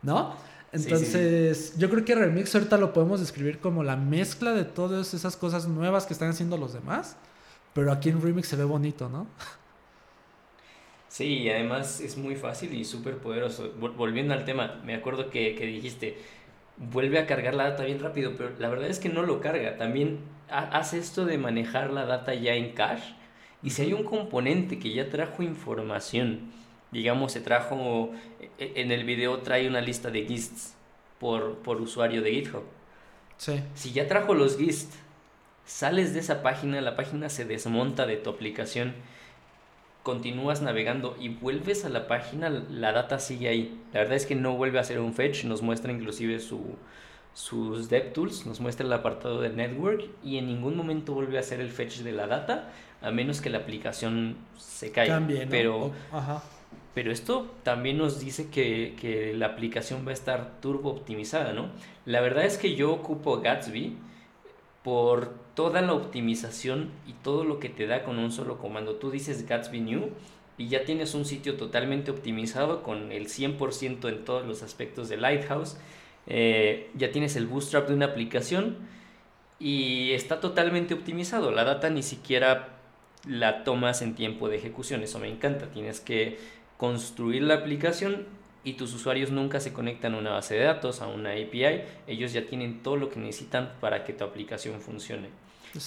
¿No? 0.03 0.35
Entonces, 0.73 1.75
yo 1.77 1.91
creo 1.91 2.05
que 2.05 2.15
Remix 2.15 2.55
ahorita 2.55 2.79
lo 2.79 2.95
podemos 2.95 3.21
describir 3.21 3.59
como 3.59 3.85
la 3.85 3.97
mezcla 3.97 4.53
de 4.53 4.65
todas 4.65 5.13
esas 5.13 5.37
cosas 5.37 5.69
nuevas 5.69 6.07
que 6.07 6.15
están 6.15 6.31
haciendo 6.31 6.57
los 6.57 6.73
demás, 6.73 7.17
pero 7.75 7.93
aquí 7.93 8.09
en 8.09 8.23
Remix 8.23 8.49
se 8.49 8.57
ve 8.57 8.65
bonito, 8.65 9.11
¿no? 9.11 9.27
Sí, 11.09 11.51
además 11.51 12.01
es 12.01 12.17
muy 12.17 12.37
fácil 12.37 12.73
y 12.73 12.87
súper 12.87 13.19
poderoso. 13.19 13.71
Volviendo 13.79 14.33
al 14.33 14.47
tema, 14.47 14.81
me 14.83 14.95
acuerdo 14.95 15.29
que, 15.29 15.55
dijiste, 15.61 16.17
vuelve 16.79 17.19
a 17.19 17.27
cargar 17.27 17.53
la 17.53 17.65
data 17.65 17.85
bien 17.85 18.01
rápido, 18.01 18.33
pero 18.39 18.53
la 18.59 18.71
verdad 18.71 18.89
es 18.89 18.99
que 18.99 19.11
no 19.11 19.23
lo 19.23 19.39
carga. 19.41 19.77
También 19.77 20.21
hace 20.49 20.99
esto 20.99 21.27
de 21.27 21.37
manejar 21.37 21.93
la 21.93 22.07
data 22.07 22.33
ya 22.33 22.55
en 22.55 22.73
cache. 22.73 23.15
Y 23.63 23.71
si 23.71 23.83
hay 23.83 23.93
un 23.93 24.05
componente 24.05 24.79
que 24.79 24.95
ya 24.95 25.11
trajo 25.11 25.43
información, 25.43 26.51
digamos, 26.93 27.33
se 27.33 27.41
trajo, 27.41 28.13
e, 28.59 28.73
en 28.77 28.93
el 28.93 29.05
video 29.05 29.39
trae 29.39 29.67
una 29.67 29.81
lista 29.81 30.11
de 30.11 30.27
gists 30.27 30.75
por, 31.19 31.57
por 31.59 31.81
usuario 31.81 32.23
de 32.23 32.33
GitHub. 32.33 32.65
Sí. 33.39 33.61
Si 33.75 33.93
ya 33.93 34.07
trajo 34.07 34.35
los 34.35 34.57
gists, 34.57 34.97
sales 35.65 36.15
de 36.15 36.21
esa 36.21 36.43
página, 36.43 36.81
la 36.81 36.95
página 36.95 37.29
se 37.29 37.45
desmonta 37.45 38.07
de 38.07 38.17
tu 38.17 38.31
aplicación 38.31 38.95
continúas 40.03 40.63
navegando 40.63 41.17
y 41.21 41.29
vuelves 41.29 41.85
a 41.85 41.89
la 41.89 42.07
página, 42.07 42.51
la 42.51 42.93
data 42.93 43.19
sigue 43.19 43.49
ahí. 43.49 43.81
La 43.93 44.01
verdad 44.01 44.17
es 44.17 44.27
que 44.27 44.35
no 44.35 44.57
vuelve 44.57 44.79
a 44.79 44.81
hacer 44.81 45.01
un 45.01 45.15
fetch, 45.15 45.45
nos 45.45 45.63
muestra 45.63 45.93
inclusive 45.93 46.41
su, 46.41 46.77
sus 47.35 47.89
DevTools, 47.89 48.47
nos 48.47 48.61
muestra 48.61 48.87
el 48.87 48.93
apartado 48.93 49.41
de 49.41 49.51
network 49.51 50.05
y 50.25 50.39
en 50.39 50.47
ningún 50.47 50.77
momento 50.77 51.15
vuelve 51.15 51.37
a 51.37 51.41
hacer 51.41 51.61
el 51.61 51.71
fetch 51.71 51.99
de 51.99 52.13
la 52.13 52.27
data, 52.27 52.71
a 53.01 53.11
menos 53.11 53.41
que 53.41 53.51
la 53.51 53.59
aplicación 53.59 54.37
se 54.57 54.91
caiga. 54.91 55.23
pero, 55.49 55.93
pero 56.95 57.11
esto 57.11 57.51
también 57.63 57.99
nos 57.99 58.21
dice 58.21 58.49
que, 58.51 58.95
que 59.01 59.33
la 59.35 59.47
aplicación 59.47 60.07
va 60.07 60.11
a 60.11 60.15
estar 60.15 60.61
turbo 60.61 60.91
optimizada, 60.91 61.53
¿no? 61.53 61.71
La 62.05 62.21
verdad 62.21 62.45
es 62.45 62.59
que 62.59 62.75
yo 62.75 62.93
ocupo 62.93 63.41
Gatsby 63.41 63.97
por 64.83 65.35
toda 65.55 65.81
la 65.81 65.93
optimización 65.93 66.91
y 67.07 67.13
todo 67.13 67.45
lo 67.45 67.61
que 67.61 67.69
te 67.69 67.87
da 67.87 68.03
con 68.03 68.19
un 68.19 68.33
solo 68.33 68.59
comando. 68.59 68.97
Tú 68.97 69.11
dices 69.11 69.47
Gatsby 69.47 69.81
New 69.81 70.11
y 70.59 70.69
ya 70.69 70.85
tienes 70.85 71.15
un 71.15 71.25
sitio 71.25 71.57
totalmente 71.57 72.11
optimizado 72.11 72.83
con 72.83 73.13
el 73.13 73.29
100% 73.29 74.09
en 74.09 74.25
todos 74.25 74.47
los 74.47 74.63
aspectos 74.63 75.09
de 75.09 75.17
Lighthouse. 75.17 75.77
Eh, 76.27 76.91
ya 76.95 77.11
tienes 77.11 77.37
el 77.37 77.47
bootstrap 77.47 77.89
de 77.89 77.95
una 77.95 78.07
aplicación 78.07 78.77
y 79.59 80.13
está 80.13 80.41
totalmente 80.41 80.95
optimizado. 80.95 81.51
La 81.53 81.65
data 81.65 81.89
ni 81.89 82.03
siquiera 82.03 82.69
la 83.27 83.65
tomas 83.65 84.03
en 84.03 84.15
tiempo 84.15 84.49
de 84.49 84.57
ejecución. 84.57 85.03
Eso 85.03 85.19
me 85.19 85.29
encanta. 85.29 85.71
Tienes 85.71 86.01
que 86.01 86.39
construir 86.83 87.45
la 87.45 87.55
aplicación 87.55 88.27
y 88.65 88.73
tus 88.73 88.93
usuarios 88.93 89.31
nunca 89.31 89.61
se 89.61 89.73
conectan 89.73 90.17
a 90.17 90.19
una 90.19 90.31
base 90.33 90.57
de 90.57 90.65
datos, 90.65 91.01
a 91.01 91.07
una 91.07 91.31
API, 91.31 91.83
ellos 92.09 92.33
ya 92.33 92.45
tienen 92.45 92.83
todo 92.83 92.97
lo 92.97 93.09
que 93.09 93.21
necesitan 93.21 93.75
para 93.81 94.03
que 94.03 94.13
tu 94.13 94.25
aplicación 94.25 94.81
funcione. 94.81 95.29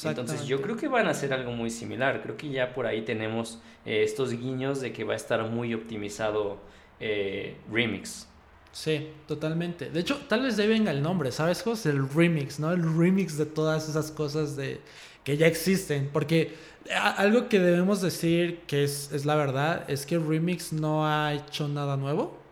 Entonces 0.06 0.48
yo 0.48 0.62
creo 0.62 0.78
que 0.78 0.88
van 0.88 1.08
a 1.08 1.10
hacer 1.10 1.34
algo 1.34 1.52
muy 1.52 1.70
similar, 1.70 2.22
creo 2.24 2.38
que 2.38 2.48
ya 2.48 2.74
por 2.74 2.88
ahí 2.88 3.02
tenemos 3.02 3.60
eh, 3.86 4.04
estos 4.06 4.32
guiños 4.32 4.80
de 4.80 4.94
que 4.94 5.04
va 5.04 5.12
a 5.12 5.18
estar 5.18 5.44
muy 5.44 5.74
optimizado 5.74 6.60
eh, 7.02 7.58
Remix. 7.70 8.30
Sí, 8.72 9.10
totalmente. 9.28 9.90
De 9.90 10.00
hecho, 10.00 10.18
tal 10.30 10.44
vez 10.44 10.56
deben 10.56 10.88
el 10.88 11.02
nombre, 11.02 11.34
¿sabes, 11.34 11.62
José? 11.62 11.90
El 11.90 12.08
remix, 12.10 12.58
¿no? 12.58 12.72
El 12.72 12.84
remix 12.98 13.38
de 13.38 13.46
todas 13.46 13.90
esas 13.90 14.12
cosas 14.12 14.56
de 14.56 14.80
que 15.26 15.36
ya 15.36 15.48
existen. 15.48 16.10
Porque 16.14 16.56
algo 17.18 17.50
que 17.50 17.60
debemos 17.60 18.02
decir 18.02 18.62
que 18.68 18.86
es, 18.86 19.12
es 19.12 19.26
la 19.26 19.36
verdad 19.36 19.84
es 19.90 20.06
que 20.06 20.18
Remix 20.18 20.72
no 20.72 21.06
ha 21.06 21.34
hecho 21.34 21.68
nada 21.68 21.98
nuevo 21.98 22.46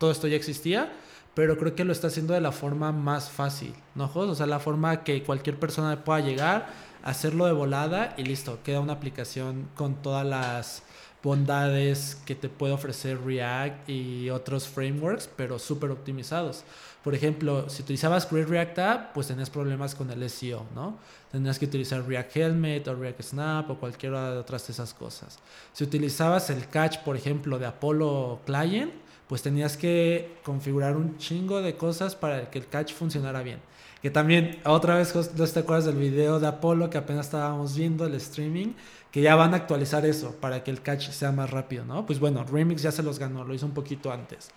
todo 0.00 0.10
esto 0.10 0.26
ya 0.26 0.36
existía, 0.36 0.90
pero 1.34 1.58
creo 1.58 1.74
que 1.74 1.84
lo 1.84 1.92
está 1.92 2.06
haciendo 2.06 2.32
de 2.32 2.40
la 2.40 2.52
forma 2.52 2.90
más 2.90 3.30
fácil, 3.30 3.74
¿no, 3.94 4.10
O 4.14 4.34
sea, 4.34 4.46
la 4.46 4.58
forma 4.58 5.04
que 5.04 5.22
cualquier 5.22 5.58
persona 5.58 6.04
pueda 6.04 6.20
llegar, 6.20 6.68
hacerlo 7.02 7.44
de 7.44 7.52
volada 7.52 8.14
y 8.16 8.24
listo, 8.24 8.60
queda 8.64 8.80
una 8.80 8.94
aplicación 8.94 9.68
con 9.74 9.96
todas 9.96 10.26
las 10.26 10.82
bondades 11.22 12.16
que 12.24 12.34
te 12.34 12.48
puede 12.48 12.72
ofrecer 12.72 13.20
React 13.22 13.90
y 13.90 14.30
otros 14.30 14.66
frameworks, 14.68 15.28
pero 15.36 15.58
súper 15.58 15.90
optimizados. 15.90 16.64
Por 17.02 17.14
ejemplo, 17.14 17.68
si 17.70 17.82
utilizabas 17.82 18.30
Great 18.30 18.48
React 18.48 18.78
App, 18.78 19.12
pues 19.14 19.28
tenías 19.28 19.48
problemas 19.48 19.94
con 19.94 20.10
el 20.10 20.28
SEO, 20.28 20.66
¿no? 20.74 20.98
Tenías 21.32 21.58
que 21.58 21.64
utilizar 21.64 22.06
React 22.06 22.36
Helmet 22.36 22.88
o 22.88 22.94
React 22.94 23.22
Snap 23.22 23.70
o 23.70 23.76
cualquiera 23.76 24.32
de 24.32 24.38
otras 24.38 24.66
de 24.66 24.72
esas 24.74 24.92
cosas. 24.92 25.38
Si 25.72 25.82
utilizabas 25.82 26.50
el 26.50 26.68
catch, 26.68 26.98
por 26.98 27.16
ejemplo, 27.16 27.58
de 27.58 27.66
Apollo 27.66 28.40
Client, 28.44 28.92
pues 29.28 29.42
tenías 29.42 29.76
que 29.76 30.38
configurar 30.42 30.96
un 30.96 31.16
chingo 31.16 31.62
de 31.62 31.76
cosas 31.76 32.16
para 32.16 32.50
que 32.50 32.58
el 32.58 32.66
catch 32.66 32.92
funcionara 32.92 33.42
bien. 33.42 33.60
Que 34.02 34.10
también, 34.10 34.60
otra 34.64 34.96
vez, 34.96 35.14
¿no 35.14 35.46
te 35.46 35.60
acuerdas 35.60 35.84
del 35.84 35.96
video 35.96 36.40
de 36.40 36.46
Apolo 36.46 36.90
que 36.90 36.98
apenas 36.98 37.26
estábamos 37.26 37.76
viendo, 37.76 38.06
el 38.06 38.14
streaming? 38.14 38.72
Que 39.10 39.20
ya 39.20 39.36
van 39.36 39.54
a 39.54 39.58
actualizar 39.58 40.04
eso 40.04 40.34
para 40.40 40.64
que 40.64 40.70
el 40.70 40.82
catch 40.82 41.10
sea 41.10 41.32
más 41.32 41.50
rápido, 41.50 41.84
¿no? 41.84 42.06
Pues 42.06 42.18
bueno, 42.18 42.44
Remix 42.44 42.82
ya 42.82 42.92
se 42.92 43.02
los 43.02 43.18
ganó, 43.18 43.44
lo 43.44 43.54
hizo 43.54 43.66
un 43.66 43.72
poquito 43.72 44.10
antes. 44.10 44.50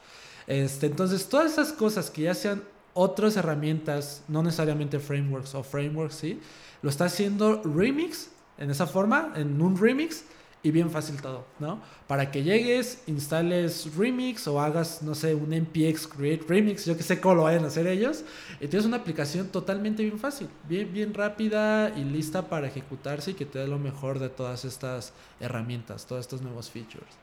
Este, 0.48 0.88
entonces, 0.88 1.28
todas 1.28 1.54
esas 1.54 1.72
cosas 1.74 2.10
que 2.10 2.24
ya 2.24 2.34
se 2.34 2.50
han 2.50 2.64
otras 2.94 3.36
herramientas, 3.38 4.24
no 4.28 4.44
necesariamente 4.44 5.00
frameworks 5.00 5.56
o 5.56 5.64
frameworks, 5.64 6.16
sí, 6.16 6.40
lo 6.82 6.90
está 6.90 7.06
haciendo 7.06 7.62
Remix 7.64 8.30
en 8.58 8.70
esa 8.70 8.86
forma, 8.86 9.34
en 9.36 9.62
un 9.62 9.78
remix 9.78 10.26
y 10.62 10.72
bien 10.72 10.90
fácil 10.90 11.22
todo, 11.22 11.46
¿no? 11.60 11.82
Para 12.08 12.32
que 12.32 12.44
llegues, 12.44 13.04
instales 13.08 13.96
Remix 13.98 14.48
o 14.48 14.62
hagas, 14.62 15.02
no 15.02 15.14
sé, 15.14 15.36
un 15.36 15.52
NPX 15.52 16.08
Create 16.08 16.46
Remix, 16.48 16.86
yo 16.86 16.96
que 16.96 17.04
sé 17.04 17.20
cómo 17.20 17.36
lo 17.36 17.44
vayan 17.44 17.66
a 17.66 17.68
hacer 17.68 17.86
ellos, 17.86 18.24
y 18.62 18.68
tienes 18.68 18.86
una 18.86 18.98
aplicación 18.98 19.50
totalmente 19.50 20.04
bien 20.04 20.20
fácil, 20.20 20.48
bien, 20.70 20.94
bien 20.94 21.14
rápida 21.14 21.90
y 21.98 22.06
lista 22.06 22.48
para 22.48 22.68
ejecutarse 22.68 23.32
y 23.32 23.34
que 23.34 23.46
te 23.46 23.60
dé 23.60 23.68
lo 23.68 23.78
mejor 23.78 24.20
de 24.20 24.30
todas 24.30 24.64
estas 24.64 25.12
herramientas, 25.42 26.06
todos 26.06 26.22
estos 26.22 26.42
nuevos 26.42 26.70
features. 26.70 27.23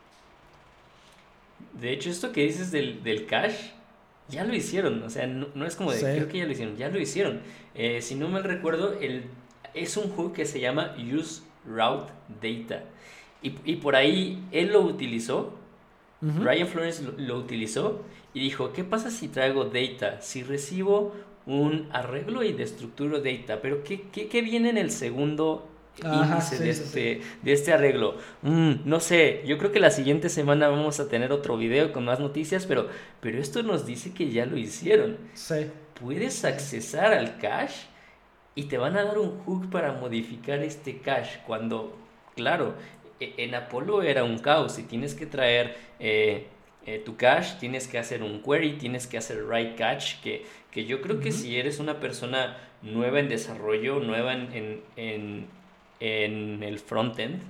De 1.81 1.93
hecho, 1.93 2.11
esto 2.11 2.33
que 2.33 2.43
dices 2.43 2.71
del, 2.71 3.03
del 3.03 3.27
cache, 3.27 3.73
ya 4.31 4.45
lo 4.45 4.55
hicieron, 4.55 5.03
o 5.03 5.11
sea, 5.11 5.27
no, 5.27 5.67
es 5.67 5.77
como 5.77 5.93
de, 5.93 6.01
creo 6.01 6.29
que 6.29 6.39
ya 6.39 6.47
lo 6.47 6.53
hicieron, 6.53 6.77
ya 6.77 6.89
lo 6.89 7.01
hicieron. 7.01 7.41
Eh, 7.75 8.01
si 8.01 8.15
no 8.15 8.29
mal 8.29 8.45
recuerdo, 8.45 8.99
el, 9.01 9.25
es 9.75 9.97
un 9.97 10.11
hook 10.11 10.35
que 10.35 10.47
se 10.47 10.61
llama 10.61 10.95
Use 10.99 11.43
Route 11.67 12.13
Data. 12.41 12.85
Y, 13.43 13.77
por 13.77 13.97
ahí 13.97 14.45
él 14.53 14.73
lo 14.73 14.83
utilizó, 14.83 15.55
Ryan 16.21 16.69
Flores 16.69 17.03
lo, 17.17 17.39
utilizó 17.39 18.05
y 18.35 18.41
dijo, 18.41 18.75
¿qué 18.75 18.85
pasa 18.85 19.11
si 19.11 19.29
traigo 19.29 19.65
data? 19.65 20.21
Si 20.21 20.43
recibo 20.43 21.15
un 21.47 21.89
arreglo 21.91 22.43
y 22.43 22.53
destructuro 22.53 23.23
data, 23.23 23.63
pero 23.63 23.83
¿qué, 23.83 24.03
qué, 24.11 24.43
viene 24.43 24.69
en 24.69 24.77
el 24.77 24.91
segundo 24.91 25.70
índice 26.03 26.59
de, 26.59 26.71
este, 26.71 27.21
de 27.43 27.53
este 27.53 27.73
arreglo? 27.73 28.17
Mm, 28.43 28.75
no 28.85 29.01
sé, 29.01 29.43
yo 29.47 29.59
creo 29.59 29.73
que 29.73 29.81
la 29.81 29.91
siguiente 29.91 30.29
semana 30.29 30.69
vamos 30.69 31.01
a 31.01 31.09
tener 31.09 31.33
otro 31.33 31.57
video 31.57 31.93
con 31.93 32.05
más 32.05 32.21
noticias, 32.21 32.67
pero, 32.67 32.89
pero 33.21 33.39
esto 33.39 33.63
nos 33.63 33.87
dice 33.87 34.13
que 34.13 34.31
ya 34.31 34.47
lo 34.47 34.57
hicieron. 34.57 35.19
Puedes 36.01 36.45
accesar 36.45 37.13
al 37.13 37.39
cache 37.39 37.87
y 38.55 38.65
te 38.65 38.79
van 38.79 38.97
a 38.97 39.05
dar 39.05 39.19
un 39.19 39.39
hook 39.41 39.71
para 39.71 39.93
modificar 39.93 40.63
este 40.63 40.99
cache 40.99 41.41
cuando, 41.47 41.97
claro, 42.35 42.75
e, 43.21 43.35
en 43.37 43.55
Apollo 43.55 44.03
era 44.03 44.25
un 44.25 44.39
caos 44.39 44.79
y 44.79 44.85
tienes 44.85 45.15
que 45.15 45.27
traer 45.27 45.77
eh, 45.99 46.47
eh, 46.87 46.99
tu 47.05 47.17
cache, 47.17 47.57
tienes 47.61 47.87
que 47.87 47.99
hacer 47.99 48.23
un 48.23 48.43
query, 48.43 48.73
tienes 48.79 49.07
que 49.07 49.19
hacer 49.19 49.45
write 49.45 49.75
catch, 49.77 50.21
que, 50.23 50.47
que 50.71 50.87
yo 50.87 51.03
creo 51.03 51.21
que 51.21 51.31
si 51.31 51.59
eres 51.59 51.79
una 51.79 52.01
persona 52.01 52.57
nueva 52.83 53.21
en 53.21 53.29
desarrollo, 53.29 54.01
nueva 54.01 54.33
en, 54.33 54.53
en, 54.55 54.81
en, 54.97 55.47
el 56.01 56.79
frontend, 56.79 57.43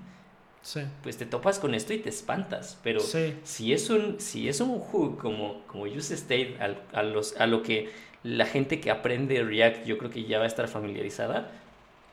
pues 1.03 1.17
te 1.17 1.27
topas 1.27 1.59
con 1.59 1.75
esto 1.75 1.93
y 1.93 1.99
te 1.99 2.09
espantas. 2.09 2.79
Pero 2.83 3.01
si, 3.01 3.73
es 3.73 3.91
un, 3.91 4.21
si 4.21 4.49
es 4.49 4.61
un 4.61 4.79
hook 4.79 5.19
como, 5.19 5.63
como 5.67 5.85
use 5.85 6.15
state 6.15 6.57
a, 6.93 7.03
los, 7.03 7.37
a 7.37 7.47
lo 7.47 7.63
que 7.63 7.91
la 8.23 8.47
gente 8.47 8.81
que 8.81 8.91
aprende 8.91 9.43
React 9.43 9.87
yo 9.87 9.97
creo 9.97 10.11
que 10.11 10.25
ya 10.25 10.39
va 10.39 10.45
a 10.45 10.49
estar 10.49 10.69
familiarizada, 10.69 11.51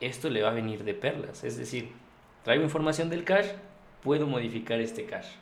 esto 0.00 0.30
le 0.30 0.42
va 0.42 0.50
a 0.50 0.54
venir 0.54 0.84
de 0.84 0.94
perlas. 0.94 1.44
Es 1.44 1.56
decir, 1.56 1.90
traigo 2.44 2.64
información 2.64 3.10
del 3.10 3.24
cache, 3.24 3.54
puedo 4.02 4.26
modificar 4.26 4.80
este 4.80 5.04
cache. 5.04 5.32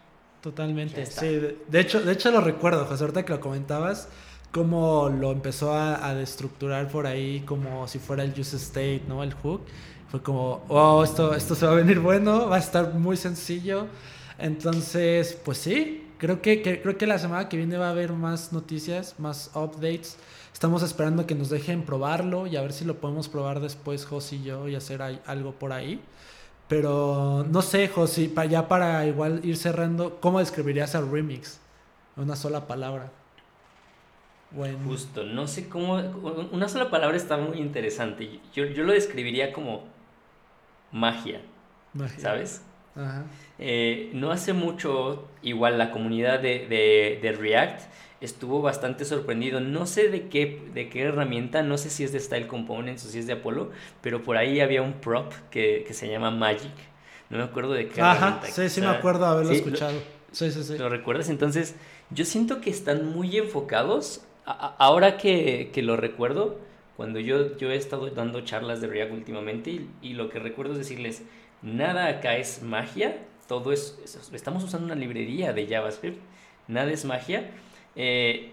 Totalmente, 0.41 1.07
sí. 1.07 1.41
De 1.69 1.81
hecho, 1.81 2.01
de 2.01 2.13
hecho 2.13 2.31
lo 2.31 2.41
recuerdo, 2.41 2.85
José, 2.85 3.05
ahorita 3.05 3.25
que 3.25 3.33
lo 3.33 3.41
comentabas, 3.41 4.09
cómo 4.53 5.09
lo 5.09 5.33
empezó 5.33 5.73
a, 5.73 6.07
a 6.07 6.15
destructurar 6.15 6.89
por 6.89 7.07
ahí 7.07 7.41
como 7.41 7.87
si 7.89 7.99
fuera 7.99 8.25
el 8.25 8.39
use 8.39 8.57
state, 8.57 9.03
¿no? 9.09 9.23
El 9.23 9.35
hook. 9.35 9.63
Fue 10.11 10.23
como, 10.23 10.63
oh, 10.69 11.03
esto, 11.03 11.35
esto 11.35 11.55
se 11.55 11.67
va 11.67 11.73
a 11.73 11.75
venir 11.77 11.99
bueno, 11.99 12.49
va 12.49 12.57
a 12.57 12.59
estar 12.61 12.95
muy 12.95 13.17
sencillo. 13.17 13.89
Entonces, 14.39 15.39
pues 15.45 15.59
sí, 15.59 16.07
creo 16.19 16.41
que, 16.43 16.63
creo 16.63 16.97
que 16.97 17.07
la 17.07 17.19
semana 17.19 17.49
que 17.49 17.57
viene 17.57 17.77
va 17.77 17.89
a 17.89 17.91
haber 17.91 18.13
más 18.13 18.53
noticias, 18.53 19.17
más 19.19 19.51
updates. 19.55 20.17
Estamos 20.53 20.83
esperando 20.83 21.27
que 21.27 21.35
nos 21.35 21.51
dejen 21.51 21.83
probarlo 21.83 22.47
y 22.47 22.57
a 22.57 22.63
ver 22.63 22.73
si 22.73 22.85
lo 22.85 22.99
podemos 23.01 23.29
probar 23.29 23.61
después, 23.61 24.07
José 24.07 24.37
y 24.37 24.45
yo, 24.45 24.69
y 24.69 24.75
hacer 24.75 25.03
algo 25.03 25.53
por 25.53 25.73
ahí. 25.73 26.01
Pero 26.69 27.47
no 27.51 27.63
sé, 27.63 27.89
José, 27.89 28.31
para 28.35 28.49
ya 28.49 28.69
para 28.69 29.07
igual 29.07 29.41
ir 29.45 29.57
cerrando, 29.57 30.19
¿cómo 30.21 30.39
describirías 30.39 30.95
al 30.95 31.11
remix? 31.11 31.59
Una 32.17 32.37
sola 32.37 32.67
palabra. 32.67 33.11
Bueno. 34.57 34.79
Justo, 34.85 35.25
no 35.25 35.47
sé 35.47 35.69
cómo. 35.69 35.97
Una 36.53 36.69
sola 36.69 36.91
palabra 36.91 37.17
está 37.17 37.37
muy 37.37 37.59
interesante. 37.59 38.41
Yo, 38.55 38.65
yo 38.67 38.85
lo 38.85 38.93
describiría 38.93 39.53
como 39.53 39.85
magia. 40.93 41.41
magia. 41.93 42.19
¿Sabes? 42.21 42.63
Ajá. 42.95 43.27
Eh, 43.59 44.11
no 44.15 44.31
hace 44.33 44.53
mucho, 44.53 45.29
igual 45.43 45.79
la 45.79 45.91
comunidad 45.91 46.41
de, 46.41 46.67
de, 46.69 47.19
de 47.23 47.33
React 47.33 47.83
estuvo 48.21 48.63
bastante 48.63 49.05
sorprendido. 49.05 49.61
No 49.61 49.87
sé 49.87 50.09
de 50.09 50.29
qué, 50.29 50.71
de 50.75 50.89
qué 50.89 51.03
herramienta, 51.03 51.63
no 51.63 51.79
sé 51.79 51.91
si 51.91 52.05
es 52.05 52.13
de 52.13 52.21
Style 52.21 52.47
Components 52.49 53.05
o 53.07 53.09
si 53.09 53.19
es 53.19 53.27
de 53.27 53.35
Apollo, 53.35 53.71
pero 54.01 54.23
por 54.23 54.37
ahí 54.37 54.61
había 54.61 54.83
un 54.83 54.95
prop 55.01 55.33
que, 55.51 55.85
que 55.87 55.95
se 55.95 56.09
llama 56.09 56.31
Magic. 56.31 56.73
No 57.29 57.39
me 57.39 57.45
acuerdo 57.45 57.73
de 57.75 57.89
qué 57.91 58.01
Ajá, 58.01 58.41
sí, 58.45 58.69
sí 58.71 58.81
me 58.81 58.91
acuerdo 58.91 59.27
haberlo 59.27 59.53
escuchado. 59.53 60.09
sí, 60.33 60.51
sí, 60.51 60.63
sí. 60.65 60.79
¿Lo 60.79 60.89
recuerdas? 60.89 61.29
Entonces, 61.31 61.77
yo 62.11 62.25
siento 62.25 62.61
que 62.61 62.71
están 62.71 63.07
muy 63.07 63.37
enfocados. 63.37 64.26
Ahora 64.47 65.17
que, 65.17 65.71
que, 65.73 65.83
lo 65.83 65.97
recuerdo, 65.97 66.59
cuando 66.97 67.21
yo, 67.21 67.57
yo 67.59 67.71
he 67.71 67.77
estado 67.77 68.09
dando 68.11 68.41
charlas 68.43 68.81
de 68.81 68.87
React 68.87 69.13
últimamente 69.13 69.87
y, 70.01 70.15
lo 70.15 70.29
que 70.29 70.39
recuerdo 70.39 70.73
es 70.73 70.79
decirles, 70.79 71.23
nada 71.63 72.07
acá 72.09 72.37
es 72.37 72.63
magia, 72.63 73.19
todo 73.49 73.73
es, 73.73 73.99
estamos 74.33 74.65
usando 74.65 74.87
una 74.87 74.95
librería 74.95 75.53
de 75.53 75.67
JavaScript, 75.67 76.19
nada 76.69 76.91
es 76.91 77.05
magia 77.05 77.51
eh, 77.97 78.51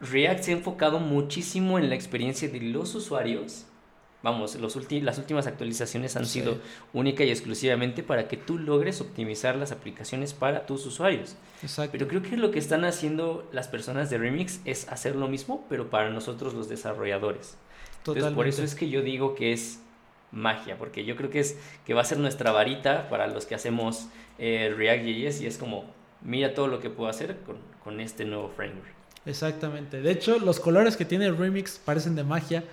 React 0.00 0.42
se 0.42 0.50
ha 0.52 0.56
enfocado 0.56 0.98
muchísimo 0.98 1.78
en 1.78 1.88
la 1.88 1.94
experiencia 1.94 2.48
de 2.48 2.60
los 2.60 2.94
usuarios. 2.94 3.66
Vamos, 4.22 4.54
los 4.56 4.76
las 4.90 5.18
últimas 5.18 5.46
actualizaciones 5.46 6.14
han 6.16 6.26
sido 6.26 6.58
única 6.92 7.24
y 7.24 7.30
exclusivamente 7.30 8.02
para 8.02 8.28
que 8.28 8.36
tú 8.36 8.58
logres 8.58 9.00
optimizar 9.00 9.56
las 9.56 9.72
aplicaciones 9.72 10.34
para 10.34 10.66
tus 10.66 10.84
usuarios. 10.84 11.36
Exacto. 11.62 11.92
Pero 11.92 12.06
creo 12.06 12.22
que 12.22 12.36
lo 12.36 12.50
que 12.50 12.58
están 12.58 12.84
haciendo 12.84 13.48
las 13.52 13.68
personas 13.68 14.10
de 14.10 14.18
Remix 14.18 14.60
es 14.66 14.88
hacer 14.88 15.16
lo 15.16 15.26
mismo, 15.28 15.64
pero 15.70 15.88
para 15.88 16.10
nosotros 16.10 16.52
los 16.52 16.68
desarrolladores. 16.68 17.56
Entonces, 17.98 18.32
por 18.32 18.46
eso 18.46 18.62
es 18.62 18.74
que 18.74 18.90
yo 18.90 19.00
digo 19.00 19.34
que 19.34 19.52
es 19.52 19.80
magia, 20.32 20.76
porque 20.76 21.04
yo 21.04 21.16
creo 21.16 21.30
que 21.30 21.40
es 21.40 21.58
que 21.86 21.94
va 21.94 22.02
a 22.02 22.04
ser 22.04 22.18
nuestra 22.18 22.52
varita 22.52 23.08
para 23.08 23.26
los 23.26 23.46
que 23.46 23.54
hacemos 23.54 24.08
eh, 24.38 24.72
React.js 24.76 25.40
y 25.40 25.46
es 25.46 25.56
como, 25.56 25.84
mira 26.22 26.54
todo 26.54 26.66
lo 26.66 26.80
que 26.80 26.90
puedo 26.90 27.08
hacer 27.08 27.38
con, 27.46 27.56
con 27.82 28.00
este 28.00 28.24
nuevo 28.26 28.48
framework. 28.50 29.00
Exactamente. 29.26 30.00
De 30.00 30.10
hecho, 30.10 30.38
los 30.38 30.60
colores 30.60 30.96
que 30.96 31.04
tiene 31.04 31.30
remix 31.30 31.78
parecen 31.78 32.14
de 32.14 32.24
magia. 32.24 32.64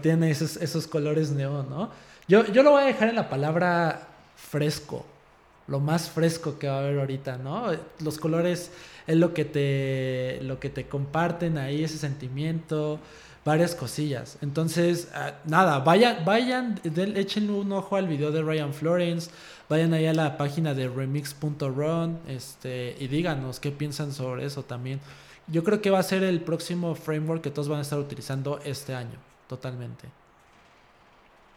Tienen 0.00 0.30
esos, 0.30 0.56
esos 0.56 0.86
colores 0.86 1.30
neón, 1.30 1.68
¿no? 1.70 1.90
Yo, 2.26 2.46
yo 2.46 2.62
lo 2.62 2.72
voy 2.72 2.82
a 2.82 2.86
dejar 2.86 3.08
en 3.08 3.16
la 3.16 3.28
palabra 3.28 4.08
fresco. 4.36 5.04
Lo 5.66 5.80
más 5.80 6.10
fresco 6.10 6.58
que 6.58 6.68
va 6.68 6.76
a 6.76 6.78
haber 6.80 6.98
ahorita, 6.98 7.38
¿no? 7.38 7.66
Los 8.00 8.18
colores 8.18 8.70
es 9.06 9.16
lo 9.16 9.32
que 9.32 9.44
te, 9.44 10.40
lo 10.42 10.60
que 10.60 10.70
te 10.70 10.86
comparten 10.86 11.58
ahí, 11.58 11.84
ese 11.84 11.98
sentimiento, 11.98 12.98
varias 13.44 13.74
cosillas. 13.74 14.38
Entonces, 14.42 15.08
ah, 15.14 15.32
nada, 15.44 15.78
vayan, 15.80 16.24
vayan, 16.24 16.80
echen 16.84 17.50
un 17.50 17.72
ojo 17.72 17.96
al 17.96 18.08
video 18.08 18.30
de 18.30 18.42
Ryan 18.42 18.72
Florence 18.72 19.30
vayan 19.68 19.94
ahí 19.94 20.06
a 20.06 20.14
la 20.14 20.36
página 20.36 20.74
de 20.74 20.88
remix.run 20.88 22.18
este, 22.28 22.96
y 22.98 23.08
díganos 23.08 23.60
qué 23.60 23.70
piensan 23.70 24.12
sobre 24.12 24.44
eso 24.44 24.62
también. 24.62 25.00
Yo 25.46 25.62
creo 25.62 25.80
que 25.80 25.90
va 25.90 25.98
a 25.98 26.02
ser 26.02 26.22
el 26.22 26.40
próximo 26.40 26.94
framework 26.94 27.42
que 27.42 27.50
todos 27.50 27.68
van 27.68 27.78
a 27.78 27.82
estar 27.82 27.98
utilizando 27.98 28.60
este 28.64 28.94
año, 28.94 29.18
totalmente. 29.48 30.08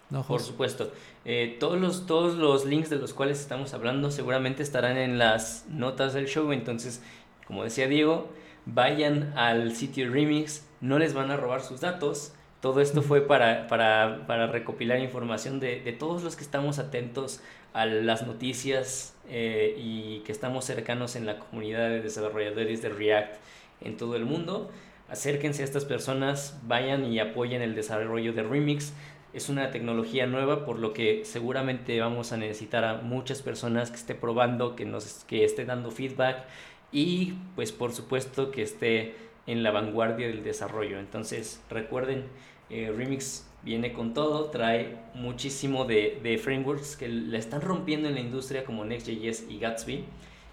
No, 0.10 0.23
Por 0.23 0.41
supuesto. 0.41 0.91
Eh, 1.26 1.58
todos, 1.60 1.80
los, 1.80 2.06
todos 2.06 2.36
los 2.36 2.65
links 2.65 2.89
de 2.89 2.95
los 2.95 3.13
cuales 3.13 3.41
estamos 3.41 3.73
hablando 3.73 4.10
seguramente 4.10 4.63
estarán 4.63 4.97
en 4.97 5.17
las 5.17 5.65
notas 5.69 6.13
del 6.13 6.28
show. 6.28 6.52
Entonces, 6.54 7.02
como 7.45 7.63
decía 7.63 7.88
Diego, 7.88 8.30
vayan 8.65 9.34
al 9.36 9.76
sitio 9.76 10.10
Remix, 10.10 10.65
no 10.80 10.97
les 10.97 11.13
van 11.13 11.32
a 11.32 11.38
robar 11.38 11.62
sus 11.62 11.82
datos. 11.82 12.34
Todo 12.62 12.80
esto 12.80 13.02
fue 13.02 13.21
para, 13.21 13.67
para, 13.67 14.26
para 14.28 14.47
recopilar 14.47 15.00
información 15.00 15.60
de, 15.60 15.82
de, 15.82 15.93
todos 15.93 16.23
los 16.23 16.36
que 16.36 16.43
estamos 16.43 16.80
atentos 16.80 17.41
a 17.73 17.86
las 17.86 18.26
noticias 18.26 19.13
eh, 19.30 19.76
y 19.78 20.19
que 20.19 20.32
estamos 20.32 20.65
cercanos 20.65 21.15
en 21.15 21.26
la 21.26 21.38
comunidad 21.38 21.89
de 21.89 22.02
desarrolladores 22.02 22.82
de 22.82 22.89
React 22.89 23.36
en 23.82 23.97
todo 23.97 24.15
el 24.15 24.26
mundo. 24.26 24.71
Acérquense 25.10 25.62
a 25.62 25.65
estas 25.65 25.86
personas, 25.86 26.60
vayan 26.63 27.06
y 27.06 27.20
apoyen 27.20 27.62
el 27.62 27.76
desarrollo 27.76 28.34
de 28.34 28.43
Remix. 28.43 28.93
Es 29.34 29.50
una 29.50 29.72
tecnología 29.72 30.26
nueva, 30.26 30.65
por 30.65 30.80
lo 30.80 30.93
que 30.93 31.24
seguramente 31.24 32.00
vamos 32.00 32.34
a 32.34 32.38
necesitar 32.38 32.84
a 32.84 32.96
muchas 32.96 33.41
personas 33.41 33.89
que 33.89 33.98
esté 33.98 34.15
probando, 34.15 34.76
que 34.76 34.86
nos 34.86 35.24
que 35.26 35.46
esté 35.46 35.65
dando 35.65 35.91
feedback 35.91 36.46
y 36.91 37.34
pues 37.56 37.72
por 37.72 37.91
supuesto 37.93 38.52
que 38.52 38.62
esté 38.62 39.15
en 39.46 39.63
la 39.63 39.72
vanguardia 39.72 40.28
del 40.28 40.43
desarrollo. 40.43 41.00
Entonces 41.00 41.62
recuerden, 41.70 42.26
eh, 42.70 42.93
Remix 42.96 43.48
viene 43.63 43.93
con 43.93 44.13
todo, 44.13 44.50
trae 44.50 44.98
muchísimo 45.13 45.86
de, 45.86 46.39
frameworks 46.43 46.96
que 46.98 47.08
le 47.08 47.38
están 47.38 47.62
rompiendo 47.62 48.10
en 48.10 48.15
la 48.15 48.22
industria 48.22 48.65
como 48.65 48.86
Next.js 48.86 49.46
y 49.50 49.60
Gatsby. 49.60 50.06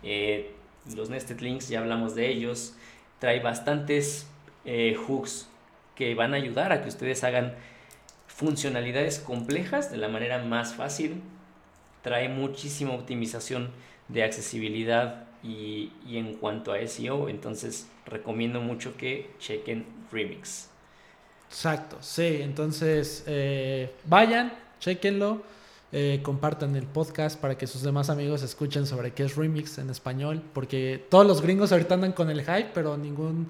Eh, 0.03 0.53
los 0.95 1.11
Nested 1.11 1.41
Links 1.41 1.69
ya 1.69 1.81
hablamos 1.81 2.15
de 2.15 2.29
ellos. 2.29 2.77
Trae 3.19 3.41
bastantes 3.41 4.29
eh, 4.65 4.97
hooks 5.07 5.49
que 5.95 6.15
van 6.15 6.35
a 6.35 6.37
ayudar 6.37 6.73
a 6.73 6.83
que 6.83 6.89
ustedes 6.89 7.25
hagan 7.25 7.55
funcionalidades 8.27 9.21
complejas 9.21 9.91
de 9.91 9.97
la 9.97 10.09
manera 10.09 10.43
más 10.43 10.75
fácil. 10.75 11.23
Trae 12.03 12.29
muchísima 12.29 12.93
optimización 12.93 13.71
de 14.09 14.25
accesibilidad 14.25 15.25
y, 15.43 15.93
en 16.11 16.35
cuanto 16.35 16.73
a 16.73 16.87
SEO, 16.87 17.29
entonces 17.29 17.87
recomiendo 18.07 18.61
mucho 18.61 18.97
que 18.97 19.31
chequen 19.39 19.87
Remix. 20.11 20.69
Exacto, 21.49 21.99
sí, 22.01 22.39
entonces 22.41 23.25
eh, 23.27 23.91
vayan, 24.07 24.53
chequenlo, 24.81 25.43
eh, 25.93 26.21
compartan 26.23 26.75
el 26.75 26.87
podcast 26.87 27.39
para 27.39 27.57
que 27.57 27.67
sus 27.67 27.83
demás 27.83 28.11
amigos 28.11 28.43
escuchen 28.43 28.87
sobre 28.87 29.13
qué 29.13 29.25
es 29.25 29.37
Remix 29.37 29.79
en 29.79 29.91
español, 29.91 30.43
porque 30.53 31.05
todos 31.09 31.27
los 31.27 31.41
gringos 31.41 31.71
ahorita 31.71 31.95
andan 31.95 32.13
con 32.13 32.31
el 32.31 32.41
hype, 32.41 32.71
pero 32.75 32.97
ningún 32.97 33.49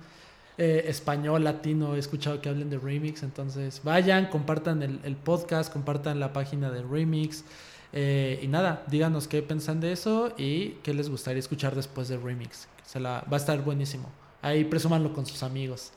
eh, 0.57 0.85
español, 0.87 1.45
latino, 1.45 1.97
he 1.97 1.99
escuchado 1.99 2.40
que 2.40 2.49
hablen 2.49 2.71
de 2.71 2.79
remix. 2.79 3.23
Entonces, 3.23 3.81
vayan, 3.85 4.27
compartan 4.27 4.83
el, 4.83 5.17
podcast, 5.17 5.73
compartan 5.73 6.21
la 6.21 6.33
página 6.33 6.71
de 6.71 6.83
remix. 6.83 7.45
Eh, 7.93 8.40
y 8.43 8.49
nada, 8.49 8.83
díganos 8.88 9.29
qué 9.29 9.43
piensan 9.43 9.81
de 9.81 9.93
eso 9.93 10.33
y 10.37 10.71
qué 10.83 10.95
les 10.95 11.09
gustaría 11.09 11.38
escuchar 11.38 11.75
después 11.75 12.09
de 12.09 12.17
remix. 12.17 12.69
Se 12.85 13.01
la, 13.01 13.25
va 13.31 13.37
a 13.37 13.40
estar 13.40 13.62
buenísimo. 13.62 14.11
Ahí 14.43 14.64
presúmanlo 14.64 15.12
con 15.12 15.27
sus 15.27 15.43
amigos. 15.43 15.93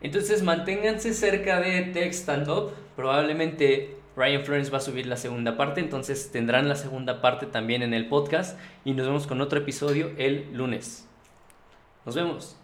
Entonces 0.00 0.42
manténganse 0.42 1.12
cerca 1.12 1.60
de 1.60 1.82
Tech 1.82 2.12
Stand 2.12 2.48
Up. 2.48 2.72
Probablemente 2.96 3.96
Ryan 4.16 4.44
Florence 4.44 4.70
va 4.70 4.78
a 4.78 4.82
subir 4.82 5.06
la 5.06 5.16
segunda 5.16 5.56
parte, 5.56 5.80
entonces 5.80 6.30
tendrán 6.32 6.68
la 6.68 6.76
segunda 6.76 7.20
parte 7.20 7.46
también 7.46 7.82
en 7.82 7.94
el 7.94 8.08
podcast 8.08 8.58
y 8.84 8.92
nos 8.92 9.06
vemos 9.06 9.26
con 9.26 9.40
otro 9.40 9.58
episodio 9.58 10.10
el 10.16 10.52
lunes. 10.52 11.06
Nos 12.04 12.14
vemos. 12.14 12.59